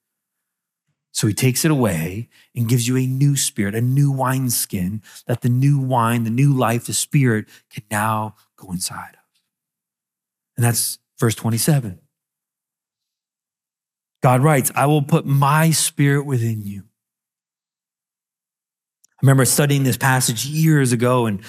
[1.13, 5.43] So he takes it away and gives you a new spirit, a new wineskin that
[5.43, 9.41] the new wine, the new life, the spirit can now go inside of.
[10.57, 11.99] And that's verse 27.
[14.23, 16.85] God writes, I will put my spirit within you.
[19.13, 21.43] I remember studying this passage years ago and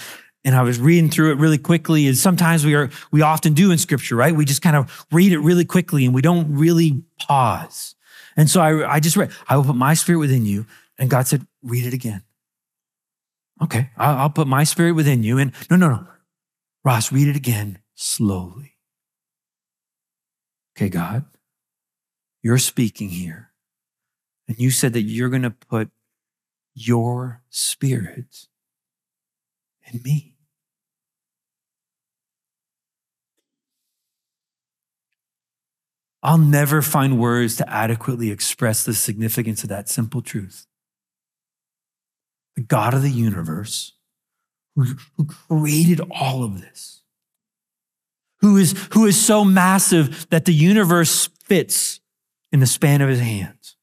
[0.47, 2.07] and I was reading through it really quickly.
[2.07, 4.33] And sometimes we are, we often do in scripture, right?
[4.33, 7.95] We just kind of read it really quickly and we don't really pause.
[8.37, 10.65] And so I, I just read, I will put my spirit within you.
[10.97, 12.23] And God said, read it again.
[13.61, 15.37] Okay, I'll, put my spirit within you.
[15.37, 16.07] And no, no, no.
[16.85, 18.77] Ross, read it again slowly.
[20.77, 21.25] Okay, God,
[22.41, 23.49] you're speaking here.
[24.47, 25.89] And you said that you're going to put
[26.73, 28.47] your spirit
[29.91, 30.36] in me.
[36.27, 40.67] I'll never find words to adequately express the significance of that simple truth.
[42.57, 43.93] The God of the universe,
[44.75, 44.87] who,
[45.47, 47.01] created all of this,
[48.41, 52.01] who is, who is so massive that the universe fits
[52.51, 53.77] in the span of his hands,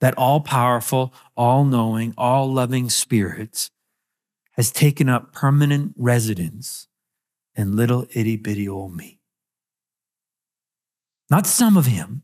[0.00, 3.68] that all powerful, all knowing, all loving spirit
[4.52, 6.88] has taken up permanent residence
[7.54, 9.19] in little itty bitty old me
[11.30, 12.22] not some of him,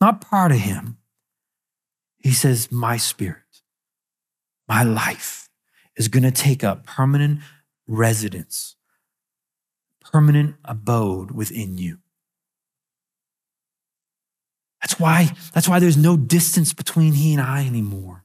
[0.00, 0.98] not part of him.
[2.18, 3.62] He says, My spirit,
[4.68, 5.48] my life
[5.96, 7.40] is going to take up permanent
[7.86, 8.76] residence,
[10.00, 11.98] permanent abode within you.
[14.82, 18.24] That's why, that's why there's no distance between he and I anymore.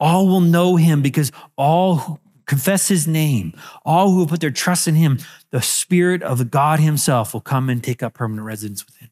[0.00, 3.52] All will know him because all who confess his name,
[3.84, 5.18] all who will put their trust in him,
[5.50, 9.10] the Spirit of the God Himself will come and take up permanent residence within.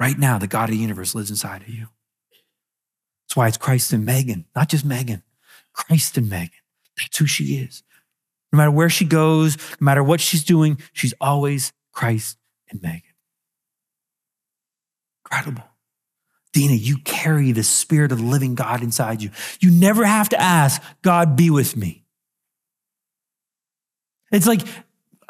[0.00, 1.88] Right now, the God of the universe lives inside of you.
[3.24, 5.22] That's why it's Christ and Megan, not just Megan,
[5.72, 6.50] Christ and Megan.
[6.98, 7.82] That's who she is.
[8.52, 12.36] No matter where she goes, no matter what she's doing, she's always Christ
[12.70, 13.02] and Megan.
[15.24, 15.71] Incredible.
[16.52, 19.30] Dina, you carry the spirit of the living God inside you.
[19.60, 22.04] You never have to ask, God, be with me.
[24.30, 24.62] It's like,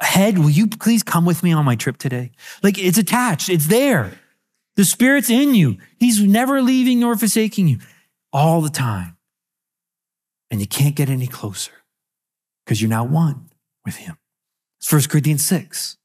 [0.01, 2.33] head, will you please come with me on my trip today?
[2.63, 4.19] Like it's attached, it's there.
[4.77, 5.79] The spirit's in you.
[5.99, 7.79] He's never leaving nor forsaking you
[8.33, 9.17] all the time.
[10.51, 11.73] And you can't get any closer
[12.65, 13.51] because you're now one
[13.85, 14.17] with him.
[14.81, 15.99] It's 1 Corinthians 6.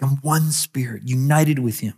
[0.00, 1.94] I'm one spirit, united with him.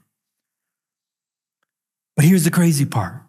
[2.19, 3.23] But here's the crazy part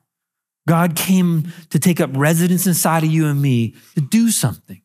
[0.67, 4.81] God came to take up residence inside of you and me to do something.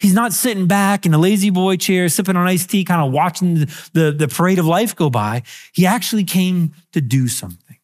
[0.00, 3.54] He's not sitting back in a La-Z-Boy chair, sipping on iced tea, kind of watching
[3.54, 5.44] the, the, the parade of life go by.
[5.72, 7.76] He actually came to do something.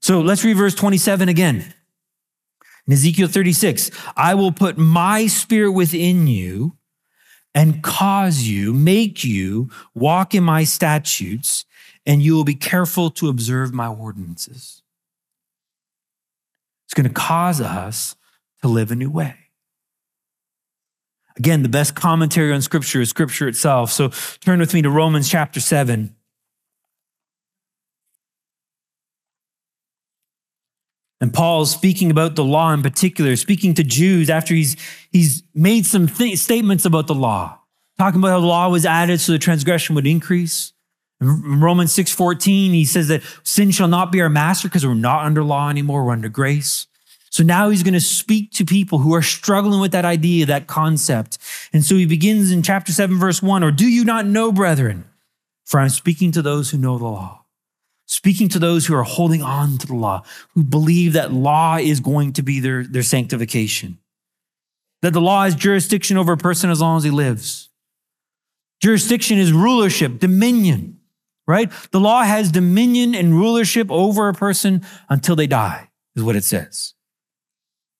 [0.00, 1.74] So let's read verse 27 again.
[2.86, 6.76] In Ezekiel 36, I will put my spirit within you
[7.52, 11.64] and cause you, make you walk in my statutes,
[12.08, 14.82] and you will be careful to observe my ordinances.
[16.86, 18.16] It's going to cause us
[18.62, 19.34] to live a new way.
[21.36, 23.92] Again, the best commentary on Scripture is Scripture itself.
[23.92, 24.08] So
[24.40, 26.16] turn with me to Romans chapter 7.
[31.20, 34.76] And Paul's speaking about the law in particular, speaking to Jews after he's,
[35.12, 37.58] he's made some th- statements about the law,
[37.98, 40.72] talking about how the law was added so the transgression would increase.
[41.20, 45.42] Romans 6:14, he says that sin shall not be our master because we're not under
[45.42, 46.86] law anymore, we're under grace.
[47.30, 50.66] So now he's going to speak to people who are struggling with that idea, that
[50.66, 51.38] concept.
[51.72, 55.04] And so he begins in chapter 7, verse 1 Or do you not know, brethren?
[55.64, 57.44] For I'm speaking to those who know the law,
[58.06, 60.22] speaking to those who are holding on to the law,
[60.54, 63.98] who believe that law is going to be their, their sanctification,
[65.02, 67.68] that the law has jurisdiction over a person as long as he lives.
[68.80, 70.97] Jurisdiction is rulership, dominion,
[71.48, 71.72] right?
[71.90, 76.44] The law has dominion and rulership over a person until they die, is what it
[76.44, 76.94] says.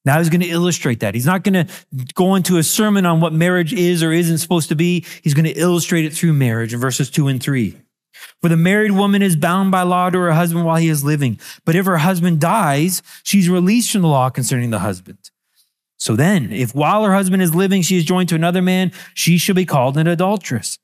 [0.05, 1.15] Now he's going to illustrate that.
[1.15, 1.73] He's not going to
[2.15, 5.05] go into a sermon on what marriage is or isn't supposed to be.
[5.23, 7.77] He's going to illustrate it through marriage in verses two and three.
[8.41, 11.41] For the married woman is bound by law to her husband while he is living.
[11.65, 15.31] But if her husband dies, she's released from the law concerning the husband.
[15.97, 19.37] So then, if while her husband is living, she is joined to another man, she
[19.37, 20.79] shall be called an adulteress.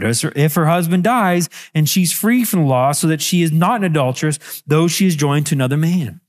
[0.00, 3.52] But if her husband dies and she's free from the law, so that she is
[3.52, 6.20] not an adulteress, though she is joined to another man.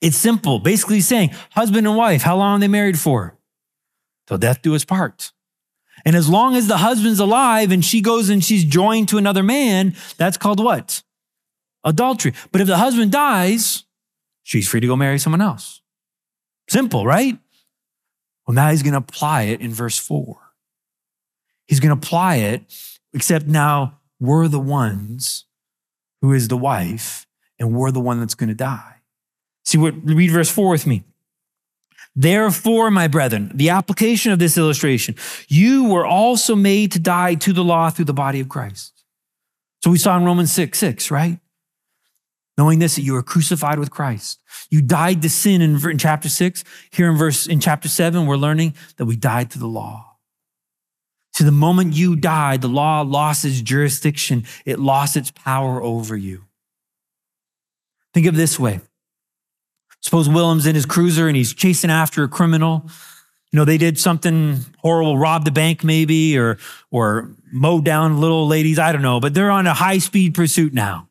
[0.00, 0.58] It's simple.
[0.58, 3.38] Basically saying, husband and wife, how long are they married for?
[4.26, 5.32] Till death do us part.
[6.04, 9.42] And as long as the husband's alive and she goes and she's joined to another
[9.42, 11.02] man, that's called what?
[11.84, 12.34] Adultery.
[12.50, 13.84] But if the husband dies,
[14.42, 15.82] she's free to go marry someone else.
[16.68, 17.38] Simple, right?
[18.46, 20.41] Well, now he's going to apply it in verse four.
[21.72, 22.64] He's going to apply it,
[23.14, 25.46] except now we're the ones
[26.20, 27.26] who is the wife,
[27.58, 28.96] and we're the one that's going to die.
[29.64, 31.02] See what, read verse 4 with me.
[32.14, 35.14] Therefore, my brethren, the application of this illustration,
[35.48, 38.92] you were also made to die to the law through the body of Christ.
[39.82, 41.38] So we saw in Romans 6 6, right?
[42.58, 44.42] Knowing this, that you were crucified with Christ.
[44.68, 46.64] You died to sin in, in chapter 6.
[46.90, 50.11] Here in verse in chapter 7, we're learning that we died to the law.
[51.44, 56.44] The moment you died, the law lost its jurisdiction, it lost its power over you.
[58.14, 58.80] Think of this way
[60.02, 62.84] Suppose Willem's in his cruiser and he's chasing after a criminal.
[63.52, 66.58] You know, they did something horrible, robbed the bank maybe, or
[66.90, 68.78] or mowed down little ladies.
[68.78, 71.08] I don't know, but they're on a high speed pursuit now.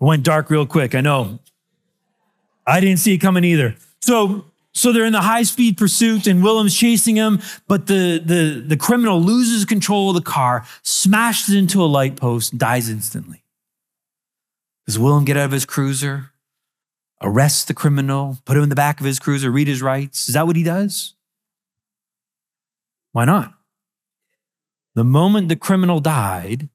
[0.00, 0.94] It went dark real quick.
[0.94, 1.38] I know.
[2.66, 3.76] I didn't see it coming either.
[4.00, 4.44] So
[4.74, 8.76] so they're in the high speed pursuit and Willem's chasing him, but the, the, the
[8.76, 13.44] criminal loses control of the car, smashes into a light post, dies instantly.
[14.86, 16.32] Does Willem get out of his cruiser?
[17.24, 20.28] arrest the criminal, put him in the back of his cruiser, read his rights.
[20.28, 21.14] Is that what he does?
[23.12, 23.54] Why not?
[24.94, 26.68] The moment the criminal died,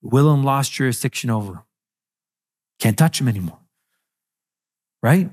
[0.00, 1.62] Willem lost jurisdiction over him.
[2.78, 3.58] Can't touch him anymore.
[5.02, 5.30] Right?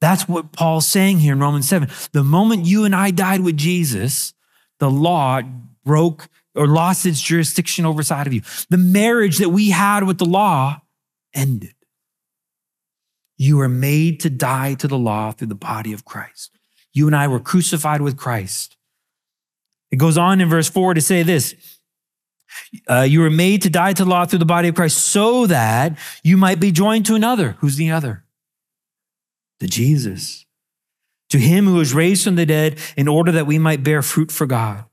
[0.00, 1.88] That's what Paul's saying here in Romans 7.
[2.12, 4.32] The moment you and I died with Jesus,
[4.78, 5.42] the law
[5.84, 8.42] broke or lost its jurisdiction over side of you.
[8.70, 10.80] The marriage that we had with the law
[11.34, 11.74] ended.
[13.36, 16.50] You were made to die to the law through the body of Christ.
[16.92, 18.76] You and I were crucified with Christ.
[19.90, 21.54] It goes on in verse 4 to say this
[22.88, 25.46] uh, You were made to die to the law through the body of Christ so
[25.46, 27.56] that you might be joined to another.
[27.60, 28.24] Who's the other?
[29.60, 30.46] To Jesus.
[31.30, 34.32] To him who was raised from the dead in order that we might bear fruit
[34.32, 34.84] for God.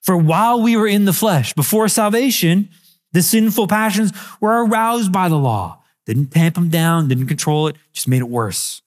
[0.00, 2.70] For while we were in the flesh, before salvation,
[3.12, 7.76] the sinful passions were aroused by the law didn't tamp them down, didn't control it,
[7.92, 8.82] just made it worse.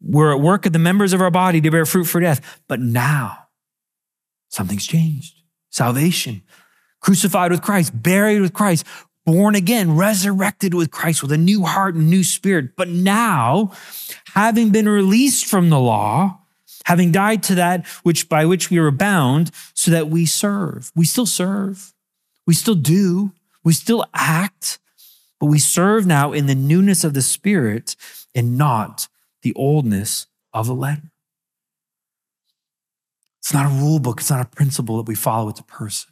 [0.00, 2.60] We're at work at the members of our body to bear fruit for death.
[2.68, 3.46] But now,
[4.48, 5.34] something's changed.
[5.70, 6.42] Salvation,
[7.00, 8.84] crucified with Christ, buried with Christ,
[9.24, 12.76] born again, resurrected with Christ with a new heart and new spirit.
[12.76, 13.72] But now,
[14.34, 16.40] having been released from the law,
[16.84, 20.90] having died to that which by which we were bound, so that we serve.
[20.94, 21.92] We still serve.
[22.46, 23.32] We still do.
[23.64, 24.80] We still act
[25.42, 27.96] but we serve now in the newness of the Spirit
[28.32, 29.08] and not
[29.42, 31.10] the oldness of the letter.
[33.40, 36.11] It's not a rule book, it's not a principle that we follow, it's a person.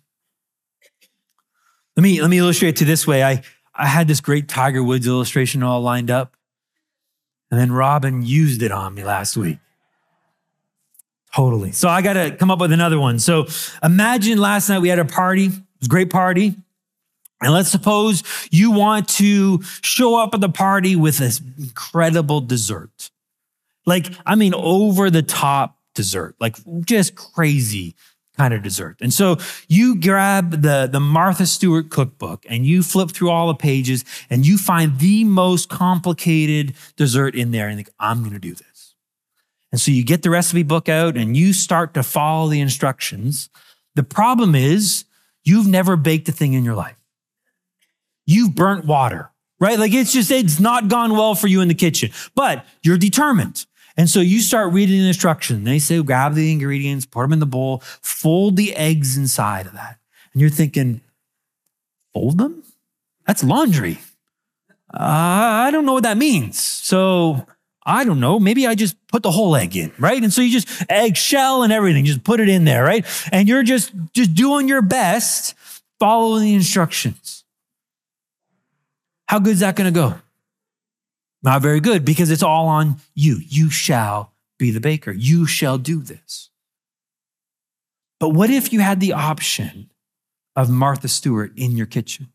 [2.00, 3.22] Let me, let me illustrate to this way.
[3.22, 3.42] I,
[3.74, 6.34] I had this great Tiger Woods illustration all lined up,
[7.50, 9.58] and then Robin used it on me last week.
[11.36, 11.72] Totally.
[11.72, 13.18] So I got to come up with another one.
[13.18, 13.48] So
[13.82, 15.48] imagine last night we had a party.
[15.48, 16.56] It was a great party.
[17.42, 23.10] And let's suppose you want to show up at the party with this incredible dessert.
[23.84, 27.94] Like, I mean, over the top dessert, like just crazy
[28.40, 28.96] kind of dessert.
[29.02, 29.36] And so
[29.68, 34.46] you grab the, the Martha Stewart cookbook and you flip through all the pages and
[34.46, 38.94] you find the most complicated dessert in there and think, I'm going to do this.
[39.72, 43.50] And so you get the recipe book out and you start to follow the instructions.
[43.94, 45.04] The problem is
[45.44, 46.96] you've never baked a thing in your life.
[48.24, 49.78] You've burnt water, right?
[49.78, 53.66] Like it's just, it's not gone well for you in the kitchen, but you're determined.
[54.00, 55.62] And so you start reading the instructions.
[55.62, 59.74] They say grab the ingredients, put them in the bowl, fold the eggs inside of
[59.74, 59.98] that.
[60.32, 61.02] And you're thinking,
[62.14, 62.62] fold them?
[63.26, 63.98] That's laundry.
[64.90, 66.58] Uh, I don't know what that means.
[66.58, 67.46] So
[67.84, 68.40] I don't know.
[68.40, 70.22] Maybe I just put the whole egg in, right?
[70.22, 73.04] And so you just eggshell and everything, just put it in there, right?
[73.30, 75.54] And you're just just doing your best,
[75.98, 77.44] following the instructions.
[79.28, 80.14] How good is that going to go?
[81.42, 83.40] Not very good because it's all on you.
[83.46, 85.10] You shall be the baker.
[85.10, 86.50] You shall do this.
[88.18, 89.90] But what if you had the option
[90.54, 92.32] of Martha Stewart in your kitchen?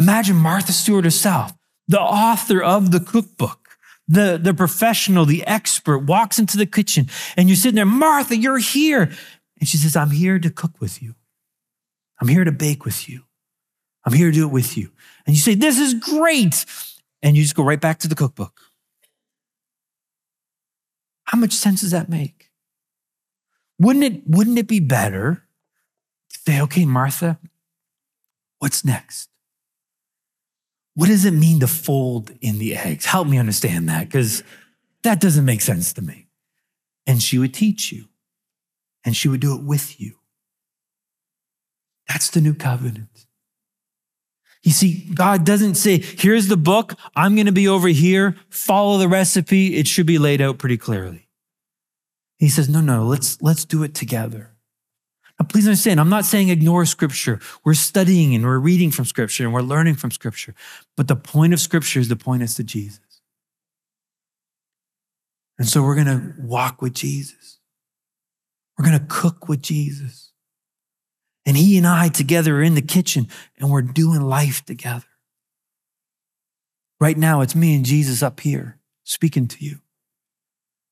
[0.00, 1.52] Imagine Martha Stewart herself,
[1.86, 3.78] the author of the cookbook,
[4.08, 8.58] the, the professional, the expert, walks into the kitchen and you're sitting there, Martha, you're
[8.58, 9.12] here.
[9.60, 11.14] And she says, I'm here to cook with you.
[12.20, 13.22] I'm here to bake with you.
[14.04, 14.90] I'm here to do it with you.
[15.26, 16.64] And you say, This is great
[17.24, 18.60] and you just go right back to the cookbook.
[21.24, 22.50] How much sense does that make?
[23.80, 25.42] Wouldn't it, wouldn't it be better
[26.30, 27.40] to say, okay, Martha,
[28.58, 29.30] what's next?
[30.94, 33.06] What does it mean to fold in the eggs?
[33.06, 34.44] Help me understand that, because
[35.02, 36.28] that doesn't make sense to me.
[37.06, 38.04] And she would teach you,
[39.04, 40.18] and she would do it with you.
[42.06, 43.26] That's the new covenant.
[44.64, 48.96] You see, God doesn't say, here's the book, I'm going to be over here, follow
[48.96, 49.76] the recipe.
[49.76, 51.28] It should be laid out pretty clearly.
[52.38, 54.54] He says, no, no, let's, let's do it together.
[55.38, 57.40] Now, please understand, I'm not saying ignore scripture.
[57.62, 60.54] We're studying and we're reading from scripture and we're learning from scripture.
[60.96, 63.00] But the point of scripture is to point us to Jesus.
[65.58, 67.58] And so we're going to walk with Jesus.
[68.78, 70.23] We're going to cook with Jesus.
[71.46, 73.28] And he and I together are in the kitchen
[73.58, 75.04] and we're doing life together.
[77.00, 79.78] Right now, it's me and Jesus up here speaking to you.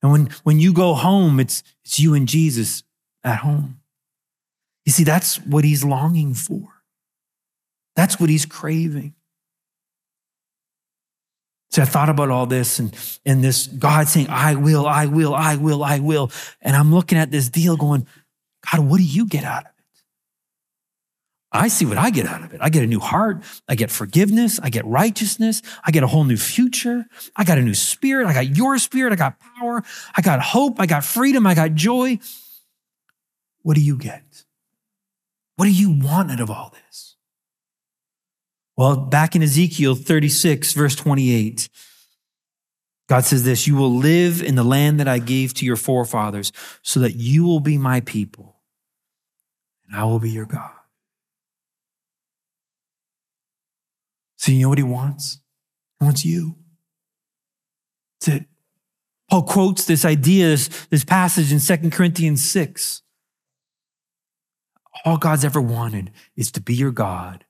[0.02, 2.82] And when, when you go home, it's, it's you and Jesus
[3.24, 3.80] at home.
[4.84, 6.68] You see, that's what he's longing for.
[7.94, 9.14] That's what he's craving.
[11.70, 12.94] So I thought about all this and,
[13.24, 16.30] and this God saying, I will, I will, I will, I will.
[16.60, 18.06] And I'm looking at this deal going,
[18.70, 19.71] God, what do you get out of it?
[21.54, 22.60] I see what I get out of it.
[22.62, 23.42] I get a new heart.
[23.68, 24.58] I get forgiveness.
[24.62, 25.60] I get righteousness.
[25.84, 27.04] I get a whole new future.
[27.36, 28.26] I got a new spirit.
[28.26, 29.12] I got your spirit.
[29.12, 29.82] I got power.
[30.16, 30.80] I got hope.
[30.80, 31.46] I got freedom.
[31.46, 32.18] I got joy.
[33.60, 34.44] What do you get?
[35.56, 37.16] What do you want out of all this?
[38.76, 41.68] Well, back in Ezekiel 36, verse 28,
[43.08, 46.50] God says this You will live in the land that I gave to your forefathers,
[46.80, 48.56] so that you will be my people,
[49.86, 50.72] and I will be your God.
[54.42, 55.38] So you know what he wants?
[56.00, 56.56] He wants you.
[58.20, 58.46] That's it.
[59.30, 63.02] Paul quotes this idea, this, this passage in 2 Corinthians 6.
[65.04, 67.44] All God's ever wanted is to be your God,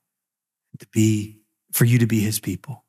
[0.77, 1.39] to be
[1.71, 2.85] for you to be his people,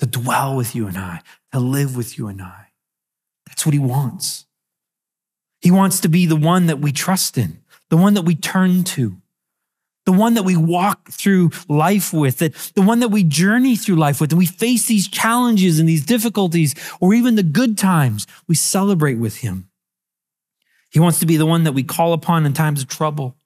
[0.00, 1.20] to dwell with you and I,
[1.52, 2.72] to live with you and I.
[3.46, 4.46] That's what he wants.
[5.60, 8.82] He wants to be the one that we trust in, the one that we turn
[8.82, 9.22] to
[10.08, 13.96] the one that we walk through life with, that the one that we journey through
[13.96, 18.26] life with, and we face these challenges and these difficulties, or even the good times,
[18.46, 19.68] we celebrate with him.
[20.88, 23.36] He wants to be the one that we call upon in times of trouble,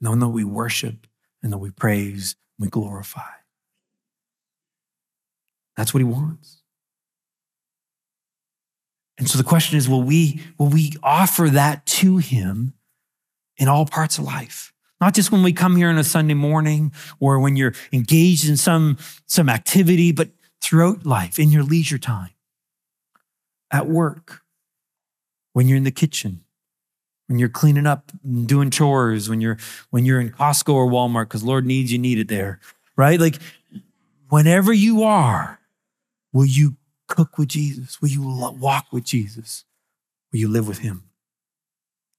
[0.00, 1.06] the one that we worship
[1.42, 3.20] and that we praise and we glorify.
[5.76, 6.62] That's what he wants.
[9.18, 12.72] And so the question is, will we, will we offer that to him
[13.58, 14.70] in all parts of life?
[15.04, 16.90] Not just when we come here on a Sunday morning
[17.20, 18.96] or when you're engaged in some,
[19.26, 20.30] some activity, but
[20.62, 22.30] throughout life, in your leisure time,
[23.70, 24.40] at work,
[25.52, 26.42] when you're in the kitchen,
[27.26, 29.58] when you're cleaning up and doing chores, when you're
[29.90, 32.58] when you're in Costco or Walmart, because Lord needs you need it there,
[32.96, 33.20] right?
[33.20, 33.38] Like
[34.30, 35.60] whenever you are,
[36.32, 36.78] will you
[37.08, 38.00] cook with Jesus?
[38.00, 38.22] Will you
[38.58, 39.66] walk with Jesus?
[40.32, 41.04] Will you live with him?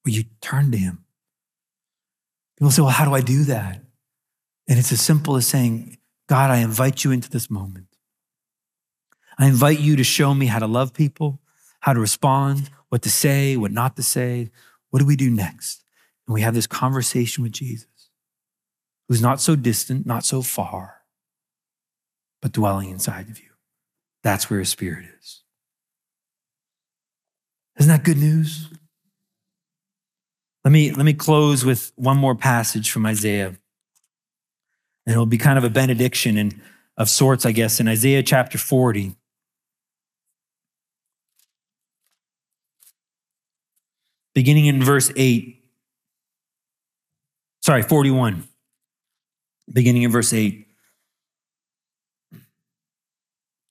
[0.05, 1.04] Will you turn to him?
[2.57, 3.81] People say, well, how do I do that?
[4.67, 5.97] And it's as simple as saying,
[6.27, 7.87] God, I invite you into this moment.
[9.37, 11.41] I invite you to show me how to love people,
[11.81, 14.49] how to respond, what to say, what not to say.
[14.89, 15.83] What do we do next?
[16.25, 18.09] And we have this conversation with Jesus,
[19.07, 21.01] who's not so distant, not so far,
[22.41, 23.49] but dwelling inside of you.
[24.23, 25.43] That's where his spirit is.
[27.77, 28.69] Isn't that good news?
[30.65, 33.55] Let me, let me close with one more passage from Isaiah.
[35.05, 36.59] And it'll be kind of a benediction and
[36.97, 39.15] of sorts, I guess, in Isaiah chapter 40.
[44.33, 45.63] Beginning in verse 8.
[47.61, 48.47] Sorry, 41.
[49.71, 50.67] Beginning in verse 8.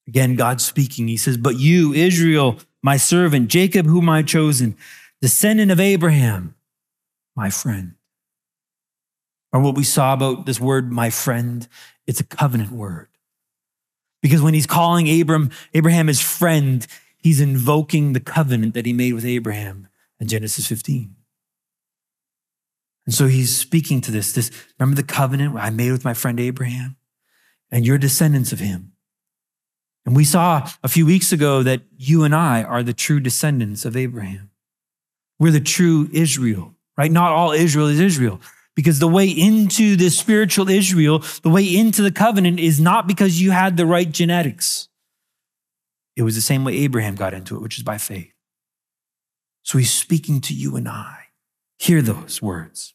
[0.07, 1.09] Again, God speaking.
[1.09, 4.77] He says, But you, Israel, my servant, Jacob, whom I've chosen,
[5.21, 6.55] descendant of Abraham,
[7.35, 7.95] my friend.
[9.53, 11.69] Or what we saw about this word, my friend,
[12.07, 13.09] it's a covenant word.
[14.21, 19.13] Because when he's calling Abram, Abraham his friend, he's invoking the covenant that he made
[19.13, 21.15] with Abraham in Genesis 15.
[23.07, 26.41] And so he's speaking to this, this, remember the covenant I made with my friend
[26.41, 26.97] Abraham?
[27.71, 28.93] And you're descendants of him.
[30.07, 33.85] And we saw a few weeks ago that you and I are the true descendants
[33.85, 34.51] of Abraham.
[35.39, 37.11] We're the true Israel, right?
[37.11, 38.41] Not all Israel is Israel.
[38.75, 43.41] Because the way into this spiritual Israel, the way into the covenant is not because
[43.41, 44.89] you had the right genetics.
[46.17, 48.33] It was the same way Abraham got into it, which is by faith.
[49.63, 51.19] So he's speaking to you and I.
[51.79, 52.95] Hear those words.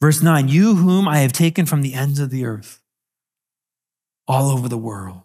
[0.00, 2.80] Verse 9 You whom I have taken from the ends of the earth,
[4.26, 5.24] all over the world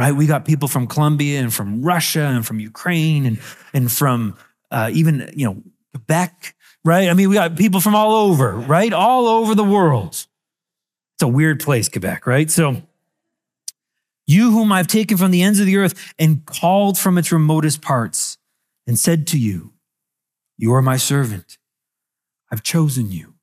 [0.00, 0.14] right?
[0.14, 3.38] We got people from Colombia and from Russia and from Ukraine and,
[3.74, 4.34] and from
[4.70, 5.62] uh, even, you know,
[5.94, 7.08] Quebec, right?
[7.08, 8.92] I mean, we got people from all over, right?
[8.92, 10.12] All over the world.
[10.12, 12.50] It's a weird place, Quebec, right?
[12.50, 12.82] So,
[14.26, 17.82] you whom I've taken from the ends of the earth and called from its remotest
[17.82, 18.38] parts
[18.86, 19.72] and said to you,
[20.56, 21.58] You are my servant.
[22.52, 23.34] I've chosen you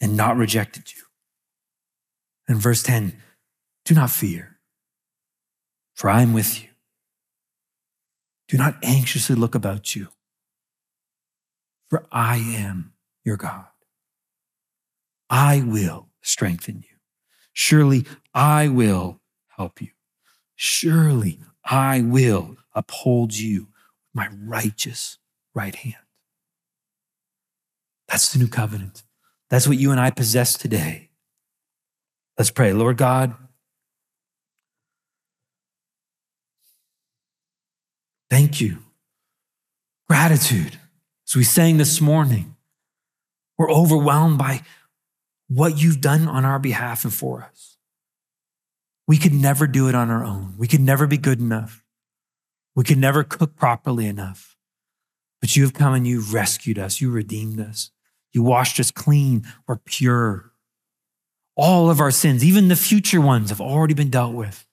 [0.00, 1.02] and not rejected you.
[2.48, 3.16] And verse 10
[3.84, 4.50] Do not fear
[6.00, 6.70] for I am with you.
[8.48, 10.08] Do not anxiously look about you,
[11.90, 12.92] for I am
[13.24, 13.66] your God.
[15.28, 16.96] I will strengthen you.
[17.52, 19.90] Surely I will help you.
[20.56, 23.68] Surely I will uphold you
[24.14, 25.18] with my righteous
[25.54, 25.96] right hand.
[28.08, 29.02] That's the new covenant.
[29.50, 31.10] That's what you and I possess today.
[32.38, 32.72] Let's pray.
[32.72, 33.34] Lord God,
[38.30, 38.78] Thank you.
[40.08, 40.79] Gratitude.
[41.30, 42.56] As we sang this morning,
[43.56, 44.62] we're overwhelmed by
[45.46, 47.76] what you've done on our behalf and for us.
[49.06, 50.56] We could never do it on our own.
[50.58, 51.84] We could never be good enough.
[52.74, 54.56] We could never cook properly enough.
[55.40, 57.00] But you have come and you've rescued us.
[57.00, 57.92] You redeemed us.
[58.32, 59.46] You washed us clean.
[59.68, 60.50] We're pure.
[61.54, 64.66] All of our sins, even the future ones, have already been dealt with.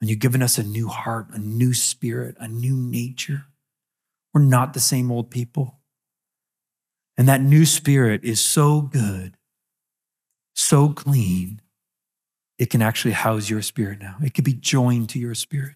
[0.00, 3.46] And you've given us a new heart, a new spirit, a new nature.
[4.38, 5.80] We're not the same old people.
[7.16, 9.36] And that new spirit is so good,
[10.54, 11.60] so clean,
[12.56, 14.14] it can actually house your spirit now.
[14.22, 15.74] It can be joined to your spirit.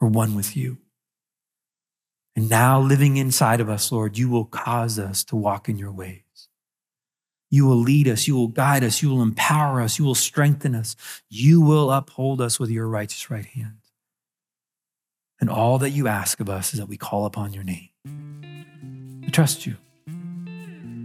[0.00, 0.78] We're one with you.
[2.34, 5.92] And now, living inside of us, Lord, you will cause us to walk in your
[5.92, 6.48] ways.
[7.50, 8.26] You will lead us.
[8.26, 9.02] You will guide us.
[9.02, 9.98] You will empower us.
[9.98, 10.96] You will strengthen us.
[11.28, 13.85] You will uphold us with your righteous right hand.
[15.40, 17.90] And all that you ask of us is that we call upon your name,
[19.24, 19.76] to trust you,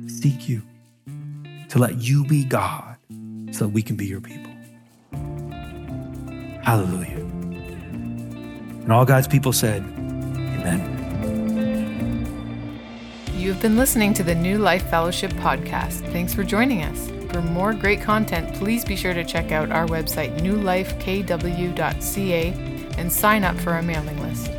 [0.07, 0.61] seek you,
[1.69, 2.97] to let you be God
[3.51, 4.51] so that we can be your people.
[6.63, 7.17] Hallelujah.
[8.82, 10.97] And all God's people said, Amen.
[13.36, 16.09] You have been listening to the New Life Fellowship podcast.
[16.11, 17.09] Thanks for joining us.
[17.32, 23.44] For more great content, please be sure to check out our website, newlifekw.ca, and sign
[23.44, 24.52] up for our mailing list.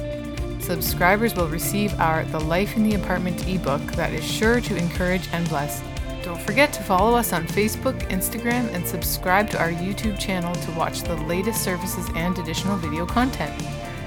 [0.65, 5.29] Subscribers will receive our The Life in the Apartment ebook that is sure to encourage
[5.33, 5.83] and bless.
[6.23, 10.71] Don't forget to follow us on Facebook, Instagram, and subscribe to our YouTube channel to
[10.73, 13.53] watch the latest services and additional video content.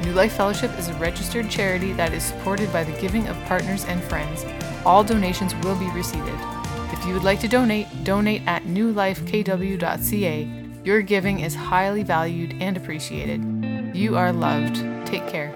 [0.04, 3.84] New Life Fellowship is a registered charity that is supported by the giving of partners
[3.86, 4.46] and friends.
[4.86, 6.40] All donations will be received.
[6.94, 10.50] If you would like to donate, donate at newlifekw.ca.
[10.86, 13.55] Your giving is highly valued and appreciated.
[13.96, 14.76] You are loved.
[15.08, 15.56] Take care.